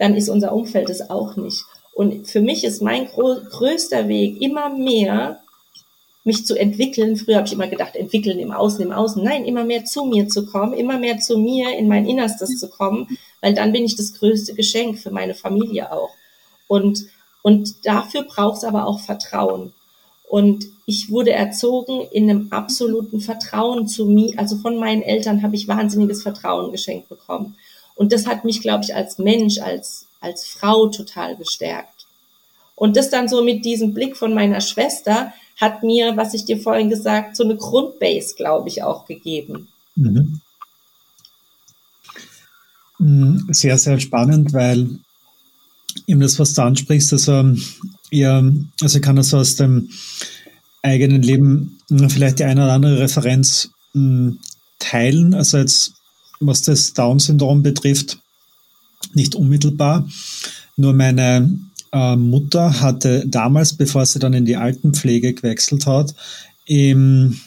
dann 0.01 0.17
ist 0.17 0.31
unser 0.31 0.53
Umfeld 0.53 0.89
es 0.89 1.11
auch 1.11 1.37
nicht. 1.37 1.63
Und 1.93 2.27
für 2.27 2.41
mich 2.41 2.65
ist 2.65 2.81
mein 2.81 3.07
größter 3.07 4.09
Weg 4.09 4.41
immer 4.41 4.71
mehr 4.71 5.41
mich 6.25 6.47
zu 6.47 6.59
entwickeln. 6.59 7.17
Früher 7.17 7.37
habe 7.37 7.47
ich 7.47 7.53
immer 7.53 7.67
gedacht, 7.67 7.97
entwickeln 7.97 8.39
im 8.39 8.51
Außen, 8.51 8.83
im 8.83 8.93
Außen. 8.93 9.23
Nein, 9.23 9.45
immer 9.45 9.65
mehr 9.65 9.85
zu 9.85 10.07
mir 10.07 10.27
zu 10.29 10.47
kommen, 10.47 10.73
immer 10.73 10.99
mehr 10.99 11.19
zu 11.19 11.37
mir, 11.37 11.77
in 11.77 11.87
mein 11.87 12.07
Innerstes 12.07 12.59
zu 12.59 12.71
kommen, 12.71 13.19
weil 13.43 13.53
dann 13.53 13.73
bin 13.73 13.85
ich 13.85 13.95
das 13.95 14.15
größte 14.15 14.55
Geschenk 14.55 14.99
für 14.99 15.11
meine 15.11 15.35
Familie 15.35 15.93
auch. 15.93 16.15
Und, 16.67 17.05
und 17.43 17.85
dafür 17.85 18.23
braucht 18.23 18.59
es 18.59 18.65
aber 18.65 18.87
auch 18.87 19.01
Vertrauen. 19.01 19.75
Und 20.27 20.65
ich 20.87 21.11
wurde 21.11 21.33
erzogen 21.33 22.09
in 22.11 22.31
einem 22.31 22.49
absoluten 22.53 23.21
Vertrauen 23.21 23.87
zu 23.87 24.07
mir. 24.07 24.39
Also 24.39 24.57
von 24.57 24.79
meinen 24.79 25.03
Eltern 25.03 25.43
habe 25.43 25.57
ich 25.57 25.69
wahnsinniges 25.69 26.23
Vertrauen 26.23 26.73
geschenkt 26.73 27.11
bekommen. 27.11 27.57
Und 27.95 28.13
das 28.13 28.27
hat 28.27 28.45
mich, 28.45 28.61
glaube 28.61 28.85
ich, 28.85 28.95
als 28.95 29.19
Mensch, 29.19 29.59
als, 29.59 30.07
als 30.21 30.47
Frau 30.47 30.89
total 30.89 31.37
gestärkt. 31.37 32.07
Und 32.75 32.97
das 32.97 33.11
dann 33.11 33.29
so 33.29 33.45
mit 33.45 33.65
diesem 33.65 33.93
Blick 33.93 34.17
von 34.17 34.33
meiner 34.33 34.61
Schwester 34.61 35.33
hat 35.61 35.83
mir, 35.83 36.17
was 36.17 36.33
ich 36.33 36.47
dir 36.47 36.59
vorhin 36.59 36.89
gesagt, 36.89 37.37
so 37.37 37.45
eine 37.45 37.57
Grundbase, 37.57 38.35
glaube 38.35 38.69
ich, 38.69 38.83
auch 38.83 39.05
gegeben. 39.05 39.69
Mhm. 39.97 40.41
mhm. 42.99 43.47
Sehr, 43.51 43.77
sehr 43.77 44.01
spannend, 44.01 44.53
weil 44.55 44.99
eben 46.07 46.21
das, 46.21 46.39
was 46.39 46.55
du 46.55 46.63
ansprichst, 46.63 47.13
also, 47.13 47.55
ja, 48.11 48.43
also 48.81 48.99
ich 48.99 49.03
kann 49.03 49.17
das 49.17 49.35
aus 49.35 49.57
dem 49.57 49.91
eigenen 50.83 51.23
Leben 51.23 51.79
vielleicht 52.09 52.39
die 52.39 52.45
eine 52.45 52.65
oder 52.65 52.73
andere 52.73 53.01
Referenz 53.01 53.71
hm, 53.93 54.39
teilen. 54.79 55.35
Also 55.35 55.59
jetzt, 55.59 55.95
was 56.41 56.63
das 56.63 56.93
Down-Syndrom 56.95 57.63
betrifft, 57.63 58.19
nicht 59.15 59.35
unmittelbar. 59.35 60.09
Nur 60.77 60.95
meine 60.95 61.59
äh, 61.93 62.17
Mutter 62.17 62.81
hatte 62.81 63.25
damals, 63.27 63.75
bevor 63.75 64.07
sie 64.07 64.19
dann 64.19 64.33
in 64.33 64.47
die 64.47 64.57
Altenpflege 64.57 65.35
gewechselt 65.35 65.87
hat, 65.87 66.15
eben 66.67 67.41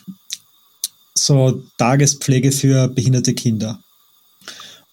so 1.15 1.63
Tagespflege 1.77 2.51
für 2.51 2.87
behinderte 2.87 3.33
Kinder. 3.33 3.79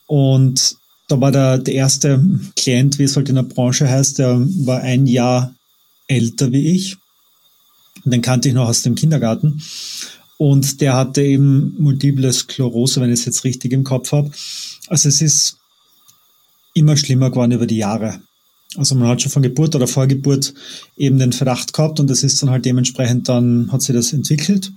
Und 0.07 0.76
da 1.09 1.21
war 1.21 1.33
der, 1.33 1.59
der 1.59 1.75
erste 1.75 2.25
Klient, 2.57 2.99
wie 2.99 3.04
es 3.04 3.16
halt 3.16 3.28
in 3.28 3.35
der 3.35 3.42
Branche 3.42 3.88
heißt, 3.88 4.19
der 4.19 4.38
war 4.64 4.80
ein 4.80 5.07
Jahr 5.07 5.54
älter 6.07 6.52
wie 6.52 6.69
ich. 6.69 6.97
Und 8.04 8.12
den 8.12 8.23
kannte 8.23 8.49
ich 8.49 8.54
noch 8.54 8.69
aus 8.69 8.83
dem 8.83 8.95
Kindergarten. 8.95 9.61
Und 10.40 10.80
der 10.80 10.94
hatte 10.94 11.20
eben 11.20 11.75
multiple 11.78 12.32
Sklerose, 12.32 12.99
wenn 13.02 13.12
ich 13.12 13.20
es 13.20 13.26
jetzt 13.26 13.44
richtig 13.44 13.73
im 13.73 13.85
Kopf 13.85 14.11
habe. 14.12 14.30
Also 14.88 15.11
es 15.11 15.20
ist 15.20 15.59
immer 16.73 16.97
schlimmer 16.97 17.28
geworden 17.28 17.52
über 17.52 17.66
die 17.66 17.76
Jahre. 17.76 18.23
Also 18.75 18.94
man 18.94 19.09
hat 19.09 19.20
schon 19.20 19.30
von 19.30 19.42
Geburt 19.42 19.76
oder 19.76 19.87
Vorgeburt 19.87 20.54
eben 20.97 21.18
den 21.18 21.35
Verdacht 21.35 21.75
gehabt 21.75 22.00
und 22.00 22.09
das 22.09 22.23
ist 22.23 22.40
dann 22.40 22.49
halt 22.49 22.64
dementsprechend 22.64 23.28
dann 23.28 23.70
hat 23.70 23.82
sich 23.82 23.94
das 23.94 24.14
entwickelt. 24.14 24.73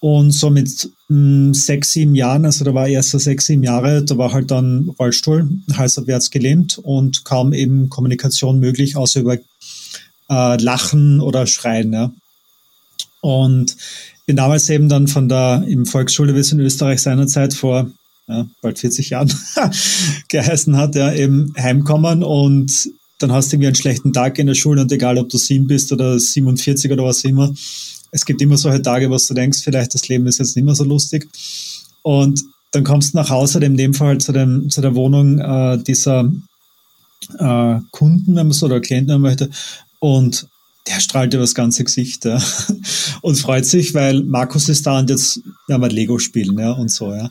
Und 0.00 0.30
so 0.30 0.48
mit 0.48 0.90
mh, 1.08 1.48
hm, 1.48 1.52
sechs, 1.52 1.92
sieben 1.92 2.14
Jahren, 2.14 2.46
also 2.46 2.64
da 2.64 2.72
war 2.72 2.86
er 2.86 2.94
erst 2.94 3.10
so 3.10 3.18
sechs, 3.18 3.44
sieben 3.44 3.64
Jahre, 3.64 4.02
da 4.02 4.16
war 4.16 4.32
halt 4.32 4.50
dann 4.50 4.88
Rollstuhl, 4.98 5.50
halsabwärts 5.70 6.30
gelähmt 6.30 6.78
und 6.78 7.26
kaum 7.26 7.52
eben 7.52 7.90
Kommunikation 7.90 8.58
möglich, 8.58 8.96
außer 8.96 9.20
über 9.20 9.36
äh, 10.30 10.56
Lachen 10.62 11.20
oder 11.20 11.46
Schreien. 11.46 11.92
Ja. 11.92 12.10
Und 13.20 13.76
bin 14.28 14.36
damals 14.36 14.68
eben 14.68 14.90
dann 14.90 15.08
von 15.08 15.26
der 15.26 15.64
im 15.66 15.84
es 15.84 16.52
in 16.52 16.60
Österreich 16.60 17.00
seinerzeit 17.00 17.54
vor 17.54 17.90
ja, 18.28 18.46
bald 18.60 18.78
40 18.78 19.08
Jahren 19.08 19.32
geheißen 20.28 20.76
hat, 20.76 20.94
ja, 20.94 21.14
eben 21.14 21.54
heimkommen 21.58 22.22
und 22.22 22.90
dann 23.20 23.32
hast 23.32 23.50
du 23.50 23.56
irgendwie 23.56 23.68
einen 23.68 23.74
schlechten 23.74 24.12
Tag 24.12 24.38
in 24.38 24.46
der 24.46 24.54
Schule 24.54 24.82
und 24.82 24.92
egal, 24.92 25.16
ob 25.16 25.30
du 25.30 25.38
sieben 25.38 25.66
bist 25.66 25.90
oder 25.92 26.20
47 26.20 26.92
oder 26.92 27.04
was 27.04 27.24
immer, 27.24 27.54
es 28.10 28.26
gibt 28.26 28.42
immer 28.42 28.58
solche 28.58 28.82
Tage, 28.82 29.08
wo 29.08 29.16
du 29.16 29.32
denkst, 29.32 29.60
vielleicht 29.64 29.94
das 29.94 30.08
Leben 30.08 30.26
ist 30.26 30.38
jetzt 30.38 30.56
nicht 30.56 30.64
mehr 30.66 30.74
so 30.74 30.84
lustig. 30.84 31.26
Und 32.02 32.44
dann 32.72 32.84
kommst 32.84 33.14
du 33.14 33.18
nach 33.18 33.30
Hause, 33.30 33.60
in 33.60 33.78
dem 33.78 33.94
Fall 33.94 34.18
zu, 34.18 34.32
dem, 34.32 34.68
zu 34.68 34.82
der 34.82 34.94
Wohnung 34.94 35.38
äh, 35.38 35.78
dieser 35.82 36.30
äh, 37.38 37.78
Kunden, 37.92 38.36
wenn 38.36 38.46
man 38.46 38.52
so, 38.52 38.66
oder 38.66 38.80
Klienten 38.80 39.22
möchte, 39.22 39.48
und 40.00 40.46
der 40.88 41.00
strahlt 41.00 41.34
über 41.34 41.42
das 41.42 41.54
ganze 41.54 41.84
Gesicht 41.84 42.24
ja. 42.24 42.40
Und 43.22 43.36
freut 43.36 43.66
sich, 43.66 43.94
weil 43.94 44.22
Markus 44.22 44.68
ist 44.68 44.86
da 44.86 44.98
und 44.98 45.10
jetzt 45.10 45.40
werden 45.66 45.82
wir 45.82 45.88
Lego 45.88 46.18
spielen 46.18 46.58
ja, 46.58 46.72
und 46.72 46.90
so. 46.90 47.12
Ja. 47.12 47.30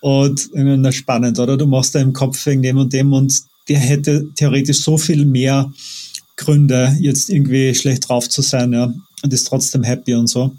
Und 0.00 0.50
na, 0.54 0.92
spannend, 0.92 1.38
oder? 1.38 1.56
Du 1.56 1.66
machst 1.66 1.94
da 1.94 2.00
im 2.00 2.12
Kopf 2.12 2.44
wegen 2.46 2.62
dem 2.62 2.78
und 2.78 2.92
dem 2.92 3.12
und 3.12 3.34
der 3.68 3.78
hätte 3.78 4.28
theoretisch 4.34 4.80
so 4.80 4.98
viel 4.98 5.24
mehr 5.24 5.72
Gründe, 6.36 6.96
jetzt 7.00 7.28
irgendwie 7.28 7.74
schlecht 7.74 8.08
drauf 8.08 8.28
zu 8.28 8.42
sein, 8.42 8.72
ja, 8.72 8.92
und 9.22 9.32
ist 9.32 9.46
trotzdem 9.46 9.82
happy 9.82 10.14
und 10.14 10.26
so. 10.26 10.56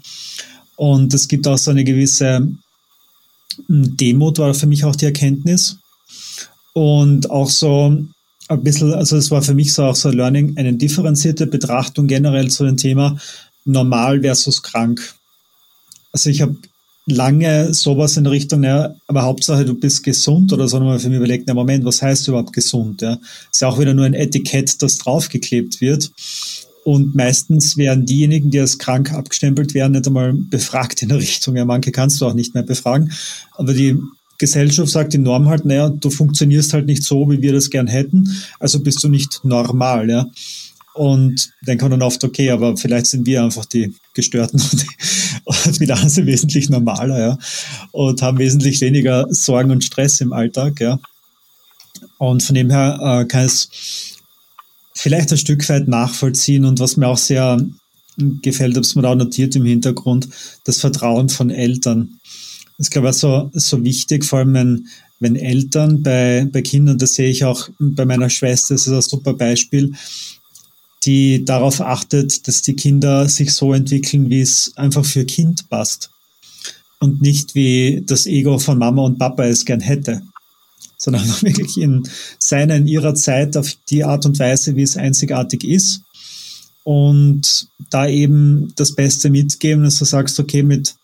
Und 0.76 1.12
es 1.12 1.28
gibt 1.28 1.46
auch 1.46 1.58
so 1.58 1.70
eine 1.70 1.84
gewisse 1.84 2.48
hm, 3.66 3.96
Demut, 3.96 4.38
war 4.38 4.54
für 4.54 4.66
mich 4.66 4.84
auch 4.84 4.96
die 4.96 5.06
Erkenntnis. 5.06 5.78
Und 6.72 7.30
auch 7.30 7.50
so 7.50 7.96
ein 8.48 8.62
bisschen, 8.62 8.94
also 8.94 9.16
es 9.16 9.30
war 9.30 9.42
für 9.42 9.54
mich 9.54 9.74
so 9.74 9.84
auch 9.84 9.96
so 9.96 10.10
Learning, 10.10 10.56
eine 10.56 10.72
differenzierte 10.72 11.46
Betrachtung 11.46 12.06
generell 12.06 12.50
zu 12.50 12.64
dem 12.64 12.76
Thema 12.76 13.18
normal 13.64 14.20
versus 14.20 14.62
krank. 14.62 15.14
Also 16.12 16.30
ich 16.30 16.42
habe 16.42 16.56
lange 17.06 17.74
sowas 17.74 18.16
in 18.16 18.26
Richtung, 18.26 18.62
ja, 18.62 18.94
aber 19.08 19.22
Hauptsache 19.22 19.64
du 19.64 19.74
bist 19.74 20.04
gesund 20.04 20.52
oder 20.52 20.68
so 20.68 20.78
nochmal 20.78 21.00
für 21.00 21.08
mich 21.08 21.18
überlegt, 21.18 21.46
na 21.46 21.54
Moment, 21.54 21.84
was 21.84 22.00
heißt 22.00 22.28
überhaupt 22.28 22.52
gesund? 22.52 23.02
Ja? 23.02 23.18
Ist 23.50 23.60
ja 23.60 23.68
auch 23.68 23.78
wieder 23.78 23.94
nur 23.94 24.04
ein 24.04 24.14
Etikett, 24.14 24.82
das 24.82 24.98
draufgeklebt 24.98 25.80
wird. 25.80 26.10
Und 26.84 27.14
meistens 27.14 27.76
werden 27.76 28.06
diejenigen, 28.06 28.50
die 28.50 28.58
als 28.58 28.78
krank 28.78 29.12
abgestempelt 29.12 29.72
werden, 29.74 29.92
nicht 29.92 30.06
einmal 30.06 30.32
befragt 30.32 31.02
in 31.02 31.08
der 31.08 31.18
Richtung. 31.18 31.56
Ja, 31.56 31.64
manche 31.64 31.92
kannst 31.92 32.20
du 32.20 32.26
auch 32.26 32.34
nicht 32.34 32.54
mehr 32.54 32.64
befragen. 32.64 33.12
Aber 33.52 33.72
die 33.72 33.96
Gesellschaft 34.38 34.90
sagt 34.90 35.12
die 35.12 35.18
Norm 35.18 35.48
halt, 35.48 35.64
naja, 35.64 35.88
du 35.88 36.10
funktionierst 36.10 36.72
halt 36.72 36.86
nicht 36.86 37.04
so, 37.04 37.30
wie 37.30 37.40
wir 37.40 37.52
das 37.52 37.70
gern 37.70 37.86
hätten. 37.86 38.28
Also 38.58 38.80
bist 38.80 39.02
du 39.04 39.08
nicht 39.08 39.40
normal, 39.44 40.10
ja. 40.10 40.28
Und 40.94 41.50
dann 41.64 41.78
kann 41.78 41.90
dann 41.90 42.02
oft, 42.02 42.22
okay, 42.22 42.50
aber 42.50 42.76
vielleicht 42.76 43.06
sind 43.06 43.26
wir 43.26 43.42
einfach 43.42 43.64
die 43.64 43.94
Gestörten 44.14 44.60
und, 44.70 44.82
die, 44.82 44.86
und 45.44 45.80
die 45.80 46.08
sind 46.08 46.26
wesentlich 46.26 46.68
normaler, 46.68 47.18
ja. 47.18 47.38
Und 47.92 48.20
haben 48.20 48.38
wesentlich 48.38 48.80
weniger 48.80 49.26
Sorgen 49.30 49.70
und 49.70 49.84
Stress 49.84 50.20
im 50.20 50.32
Alltag, 50.32 50.80
ja. 50.80 50.98
Und 52.18 52.42
von 52.42 52.54
dem 52.54 52.70
her 52.70 52.98
äh, 53.02 53.24
kann 53.24 53.44
es 53.44 53.68
vielleicht 54.94 55.32
ein 55.32 55.38
Stück 55.38 55.68
weit 55.68 55.88
nachvollziehen 55.88 56.64
und 56.64 56.78
was 56.78 56.96
mir 56.96 57.08
auch 57.08 57.18
sehr 57.18 57.58
gefällt, 58.16 58.74
habe 58.74 58.82
es 58.82 58.94
mir 58.94 59.08
auch 59.08 59.14
notiert 59.14 59.56
im 59.56 59.64
Hintergrund, 59.64 60.28
das 60.64 60.80
Vertrauen 60.80 61.28
von 61.28 61.50
Eltern. 61.50 62.20
Das 62.76 62.86
ist, 62.86 62.90
glaube 62.90 63.10
ich, 63.10 63.16
so, 63.16 63.50
so 63.54 63.82
wichtig, 63.84 64.24
vor 64.24 64.40
allem 64.40 64.54
wenn, 64.54 64.86
wenn 65.20 65.36
Eltern 65.36 66.02
bei, 66.02 66.46
bei 66.50 66.62
Kindern, 66.62 66.98
das 66.98 67.14
sehe 67.14 67.30
ich 67.30 67.44
auch 67.44 67.68
bei 67.78 68.04
meiner 68.04 68.28
Schwester, 68.28 68.74
das 68.74 68.86
ist 68.86 68.92
ein 68.92 69.00
super 69.02 69.34
Beispiel, 69.34 69.92
die 71.04 71.44
darauf 71.44 71.80
achtet, 71.80 72.46
dass 72.46 72.62
die 72.62 72.76
Kinder 72.76 73.28
sich 73.28 73.52
so 73.52 73.72
entwickeln, 73.72 74.30
wie 74.30 74.40
es 74.40 74.72
einfach 74.76 75.04
für 75.04 75.24
Kind 75.24 75.68
passt. 75.68 76.10
Und 77.00 77.20
nicht 77.20 77.56
wie 77.56 78.02
das 78.06 78.26
Ego 78.26 78.58
von 78.58 78.78
Mama 78.78 79.02
und 79.02 79.18
Papa 79.18 79.44
es 79.44 79.64
gern 79.64 79.80
hätte. 79.80 80.22
Sondern 80.96 81.26
wirklich 81.42 81.76
in 81.76 82.08
seiner, 82.38 82.76
in 82.76 82.86
ihrer 82.86 83.14
Zeit 83.14 83.56
auf 83.56 83.76
die 83.90 84.04
Art 84.04 84.24
und 84.26 84.38
Weise, 84.38 84.76
wie 84.76 84.82
es 84.82 84.96
einzigartig 84.96 85.64
ist. 85.64 86.02
Und 86.84 87.68
da 87.90 88.06
eben 88.06 88.72
das 88.76 88.94
Beste 88.94 89.30
mitgeben, 89.30 89.84
dass 89.84 89.98
du 89.98 90.04
sagst, 90.04 90.38
okay, 90.38 90.62
mit 90.62 90.94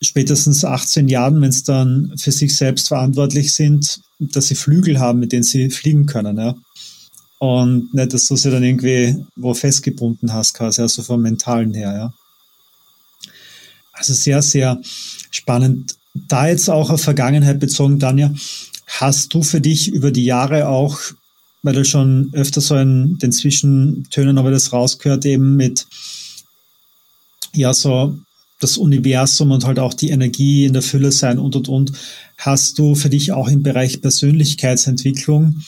spätestens 0.00 0.64
18 0.64 1.08
Jahren, 1.08 1.40
wenn 1.40 1.50
es 1.50 1.64
dann 1.64 2.12
für 2.16 2.32
sich 2.32 2.54
selbst 2.56 2.88
verantwortlich 2.88 3.52
sind, 3.52 4.00
dass 4.18 4.48
sie 4.48 4.54
Flügel 4.54 4.98
haben, 4.98 5.18
mit 5.18 5.32
denen 5.32 5.42
sie 5.42 5.70
fliegen 5.70 6.06
können. 6.06 6.36
Ja 6.38 6.54
und 7.38 7.92
nicht, 7.92 8.12
dass 8.12 8.28
du 8.28 8.36
sie 8.36 8.50
dann 8.50 8.62
irgendwie 8.62 9.24
wo 9.36 9.54
festgebunden 9.54 10.32
hast, 10.32 10.54
quasi, 10.54 10.82
also 10.82 11.02
vom 11.02 11.22
Mentalen 11.22 11.74
her, 11.74 11.92
ja. 11.94 12.14
Also 13.92 14.12
sehr, 14.12 14.42
sehr 14.42 14.80
spannend. 15.30 15.96
Da 16.14 16.48
jetzt 16.48 16.68
auch 16.68 16.90
auf 16.90 17.02
Vergangenheit 17.02 17.60
bezogen, 17.60 17.98
Danja, 17.98 18.32
hast 18.86 19.34
du 19.34 19.42
für 19.42 19.60
dich 19.60 19.88
über 19.88 20.10
die 20.10 20.24
Jahre 20.24 20.68
auch, 20.68 20.98
weil 21.62 21.74
du 21.74 21.84
schon 21.84 22.30
öfter 22.32 22.60
so 22.60 22.76
in 22.76 23.18
den 23.18 23.32
Zwischentönen 23.32 24.38
aber 24.38 24.50
das 24.50 24.72
rausgehört, 24.72 25.24
eben 25.24 25.56
mit, 25.56 25.86
ja, 27.52 27.72
so 27.72 28.18
das 28.60 28.76
Universum 28.78 29.50
und 29.50 29.64
halt 29.64 29.78
auch 29.78 29.94
die 29.94 30.10
Energie 30.10 30.64
in 30.64 30.72
der 30.72 30.82
Fülle 30.82 31.12
sein 31.12 31.38
und 31.38 31.56
und 31.56 31.68
und, 31.68 31.92
hast 32.38 32.78
du 32.78 32.94
für 32.94 33.10
dich 33.10 33.32
auch 33.32 33.48
im 33.48 33.62
Bereich 33.62 34.00
Persönlichkeitsentwicklung 34.00 35.62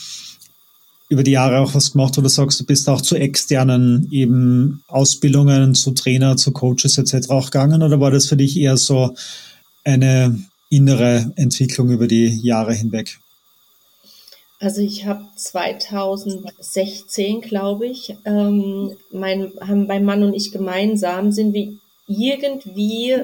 über 1.09 1.23
die 1.23 1.33
Jahre 1.33 1.61
auch 1.61 1.75
was 1.75 1.93
gemacht, 1.93 2.17
wo 2.17 2.21
du 2.21 2.29
sagst, 2.29 2.59
du 2.59 2.65
bist 2.65 2.89
auch 2.89 3.01
zu 3.01 3.17
externen 3.17 4.09
eben 4.11 4.83
Ausbildungen, 4.89 5.75
zu 5.75 5.93
Trainer, 5.93 6.37
zu 6.37 6.53
Coaches 6.53 6.99
etc. 6.99 7.31
auch 7.31 7.51
gegangen 7.51 7.83
oder 7.83 8.01
war 8.01 8.11
das 8.11 8.27
für 8.27 8.37
dich 8.37 8.57
eher 8.57 8.77
so 8.77 9.15
eine 9.85 10.39
innere 10.69 11.33
Entwicklung 11.37 11.91
über 11.91 12.09
die 12.09 12.41
Jahre 12.41 12.75
hinweg? 12.75 13.19
Also 14.59 14.81
ich 14.81 15.07
habe 15.07 15.25
2016, 15.37 17.43
glaube 17.43 17.87
ich, 17.87 18.17
ähm, 18.25 18.97
mein, 19.13 19.53
haben 19.61 19.87
mein 19.87 20.05
Mann 20.05 20.25
und 20.25 20.35
ich 20.35 20.51
gemeinsam 20.51 21.31
sind 21.31 21.53
wir 21.53 21.73
irgendwie, 22.09 23.17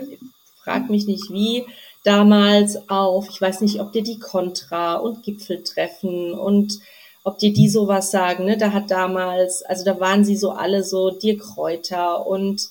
frag 0.63 0.91
mich 0.91 1.07
nicht 1.07 1.31
wie, 1.31 1.65
damals 2.05 2.89
auf, 2.89 3.29
ich 3.31 3.41
weiß 3.41 3.63
nicht, 3.63 3.81
ob 3.81 3.93
dir 3.93 4.03
die 4.03 4.19
Contra 4.19 4.97
und 4.97 5.23
Gipfeltreffen 5.23 6.35
und 6.35 6.81
ob 7.25 7.39
dir 7.39 7.53
die 7.53 7.69
sowas 7.69 8.11
sagen, 8.11 8.45
ne? 8.45 8.57
Da 8.57 8.73
hat 8.73 8.91
damals, 8.91 9.63
also 9.63 9.85
da 9.85 10.01
waren 10.01 10.25
sie 10.25 10.37
so 10.37 10.51
alle 10.51 10.83
so 10.83 11.11
Dirk 11.11 11.41
Kräuter 11.41 12.27
und 12.27 12.69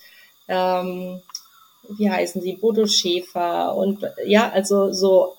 ähm, 0.47 1.21
wie 1.97 2.09
heißen 2.09 2.41
sie, 2.41 2.53
Bodo 2.53 2.85
Schäfer 2.87 3.75
und 3.75 4.05
ja, 4.25 4.49
also 4.49 4.91
so 4.91 5.35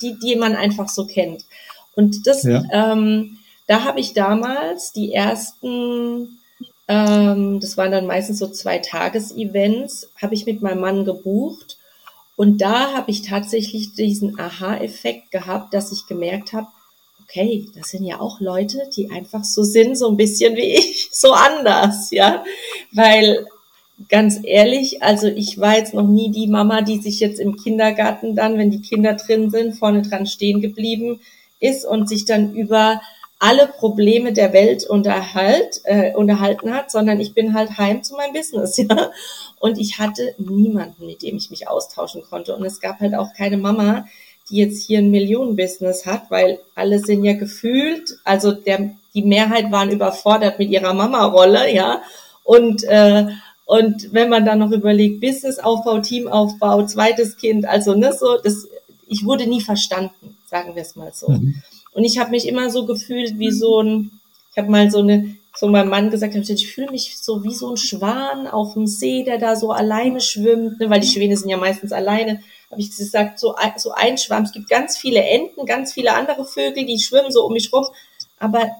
die, 0.00 0.18
die 0.18 0.36
man 0.36 0.54
einfach 0.54 0.88
so 0.88 1.06
kennt. 1.06 1.44
Und 1.94 2.26
das, 2.26 2.44
ja. 2.44 2.62
ähm, 2.72 3.38
da 3.66 3.84
habe 3.84 4.00
ich 4.00 4.14
damals 4.14 4.92
die 4.92 5.12
ersten, 5.12 6.38
ähm, 6.88 7.60
das 7.60 7.76
waren 7.76 7.92
dann 7.92 8.06
meistens 8.06 8.38
so 8.38 8.48
zwei 8.48 8.78
Tages-Events, 8.78 10.10
habe 10.20 10.34
ich 10.34 10.46
mit 10.46 10.62
meinem 10.62 10.80
Mann 10.80 11.04
gebucht. 11.04 11.78
Und 12.36 12.58
da 12.58 12.92
habe 12.94 13.10
ich 13.10 13.22
tatsächlich 13.22 13.94
diesen 13.94 14.40
Aha-Effekt 14.40 15.30
gehabt, 15.30 15.74
dass 15.74 15.92
ich 15.92 16.06
gemerkt 16.06 16.52
habe, 16.52 16.68
okay, 17.32 17.66
das 17.74 17.90
sind 17.90 18.04
ja 18.04 18.20
auch 18.20 18.40
Leute, 18.40 18.88
die 18.94 19.10
einfach 19.10 19.44
so 19.44 19.62
sind, 19.62 19.96
so 19.96 20.08
ein 20.08 20.16
bisschen 20.16 20.54
wie 20.56 20.74
ich, 20.74 21.08
so 21.12 21.32
anders, 21.32 22.10
ja. 22.10 22.44
Weil 22.92 23.46
ganz 24.08 24.40
ehrlich, 24.42 25.02
also 25.02 25.28
ich 25.28 25.58
war 25.58 25.76
jetzt 25.76 25.94
noch 25.94 26.06
nie 26.06 26.30
die 26.30 26.48
Mama, 26.48 26.82
die 26.82 26.98
sich 26.98 27.20
jetzt 27.20 27.40
im 27.40 27.56
Kindergarten 27.56 28.34
dann, 28.34 28.58
wenn 28.58 28.70
die 28.70 28.82
Kinder 28.82 29.14
drin 29.14 29.50
sind, 29.50 29.74
vorne 29.74 30.02
dran 30.02 30.26
stehen 30.26 30.60
geblieben 30.60 31.20
ist 31.60 31.84
und 31.84 32.08
sich 32.08 32.24
dann 32.24 32.54
über 32.54 33.00
alle 33.38 33.66
Probleme 33.66 34.32
der 34.32 34.52
Welt 34.52 34.84
unterhalt, 34.84 35.80
äh, 35.84 36.14
unterhalten 36.14 36.72
hat, 36.72 36.90
sondern 36.92 37.18
ich 37.18 37.34
bin 37.34 37.54
halt 37.54 37.76
heim 37.76 38.02
zu 38.02 38.14
meinem 38.14 38.32
Business, 38.32 38.76
ja. 38.78 39.10
Und 39.58 39.78
ich 39.78 39.98
hatte 39.98 40.34
niemanden, 40.38 41.06
mit 41.06 41.22
dem 41.22 41.36
ich 41.36 41.50
mich 41.50 41.68
austauschen 41.68 42.22
konnte. 42.22 42.54
Und 42.56 42.64
es 42.64 42.80
gab 42.80 43.00
halt 43.00 43.14
auch 43.14 43.32
keine 43.36 43.56
Mama, 43.56 44.06
die 44.50 44.56
jetzt 44.56 44.84
hier 44.84 44.98
ein 44.98 45.10
Millionenbusiness 45.10 46.06
hat, 46.06 46.30
weil 46.30 46.58
alle 46.74 46.98
sind 46.98 47.24
ja 47.24 47.34
gefühlt, 47.34 48.18
also 48.24 48.52
der, 48.52 48.90
die 49.14 49.22
Mehrheit 49.22 49.70
waren 49.70 49.90
überfordert 49.90 50.58
mit 50.58 50.70
ihrer 50.70 50.94
Mama-Rolle, 50.94 51.72
ja. 51.72 52.02
Und, 52.44 52.82
äh, 52.84 53.26
und 53.66 54.12
wenn 54.12 54.28
man 54.28 54.44
dann 54.44 54.58
noch 54.58 54.72
überlegt, 54.72 55.20
Businessaufbau, 55.20 56.00
Teamaufbau, 56.00 56.86
zweites 56.86 57.36
Kind, 57.36 57.66
also 57.66 57.94
ne, 57.94 58.12
so, 58.12 58.38
das, 58.42 58.66
ich 59.06 59.24
wurde 59.24 59.46
nie 59.46 59.60
verstanden, 59.60 60.36
sagen 60.46 60.74
wir 60.74 60.82
es 60.82 60.96
mal 60.96 61.12
so. 61.14 61.28
Mhm. 61.28 61.62
Und 61.92 62.04
ich 62.04 62.18
habe 62.18 62.30
mich 62.30 62.48
immer 62.48 62.70
so 62.70 62.86
gefühlt 62.86 63.38
wie 63.38 63.52
so 63.52 63.80
ein, 63.80 64.10
ich 64.50 64.58
habe 64.58 64.70
mal 64.70 64.90
so 64.90 64.98
eine, 64.98 65.36
so 65.54 65.68
meinem 65.68 65.90
Mann 65.90 66.10
gesagt, 66.10 66.34
ich 66.34 66.72
fühle 66.72 66.90
mich 66.90 67.16
so 67.18 67.44
wie 67.44 67.54
so 67.54 67.70
ein 67.70 67.76
Schwan 67.76 68.46
auf 68.46 68.72
dem 68.72 68.86
See, 68.86 69.22
der 69.22 69.38
da 69.38 69.54
so 69.54 69.70
alleine 69.70 70.20
schwimmt, 70.20 70.80
ne, 70.80 70.88
weil 70.88 71.00
die 71.00 71.08
Schwäne 71.08 71.36
sind 71.36 71.50
ja 71.50 71.58
meistens 71.58 71.92
alleine 71.92 72.42
habe 72.72 72.80
ich 72.80 72.96
gesagt, 72.96 73.38
so, 73.38 73.54
so 73.76 73.92
ein 73.92 74.16
Schwamm. 74.16 74.44
Es 74.44 74.52
gibt 74.52 74.68
ganz 74.68 74.96
viele 74.96 75.22
Enten, 75.22 75.66
ganz 75.66 75.92
viele 75.92 76.14
andere 76.14 76.44
Vögel, 76.46 76.86
die 76.86 76.98
schwimmen 76.98 77.30
so 77.30 77.44
um 77.44 77.52
mich 77.52 77.72
rum. 77.72 77.86
Aber 78.38 78.70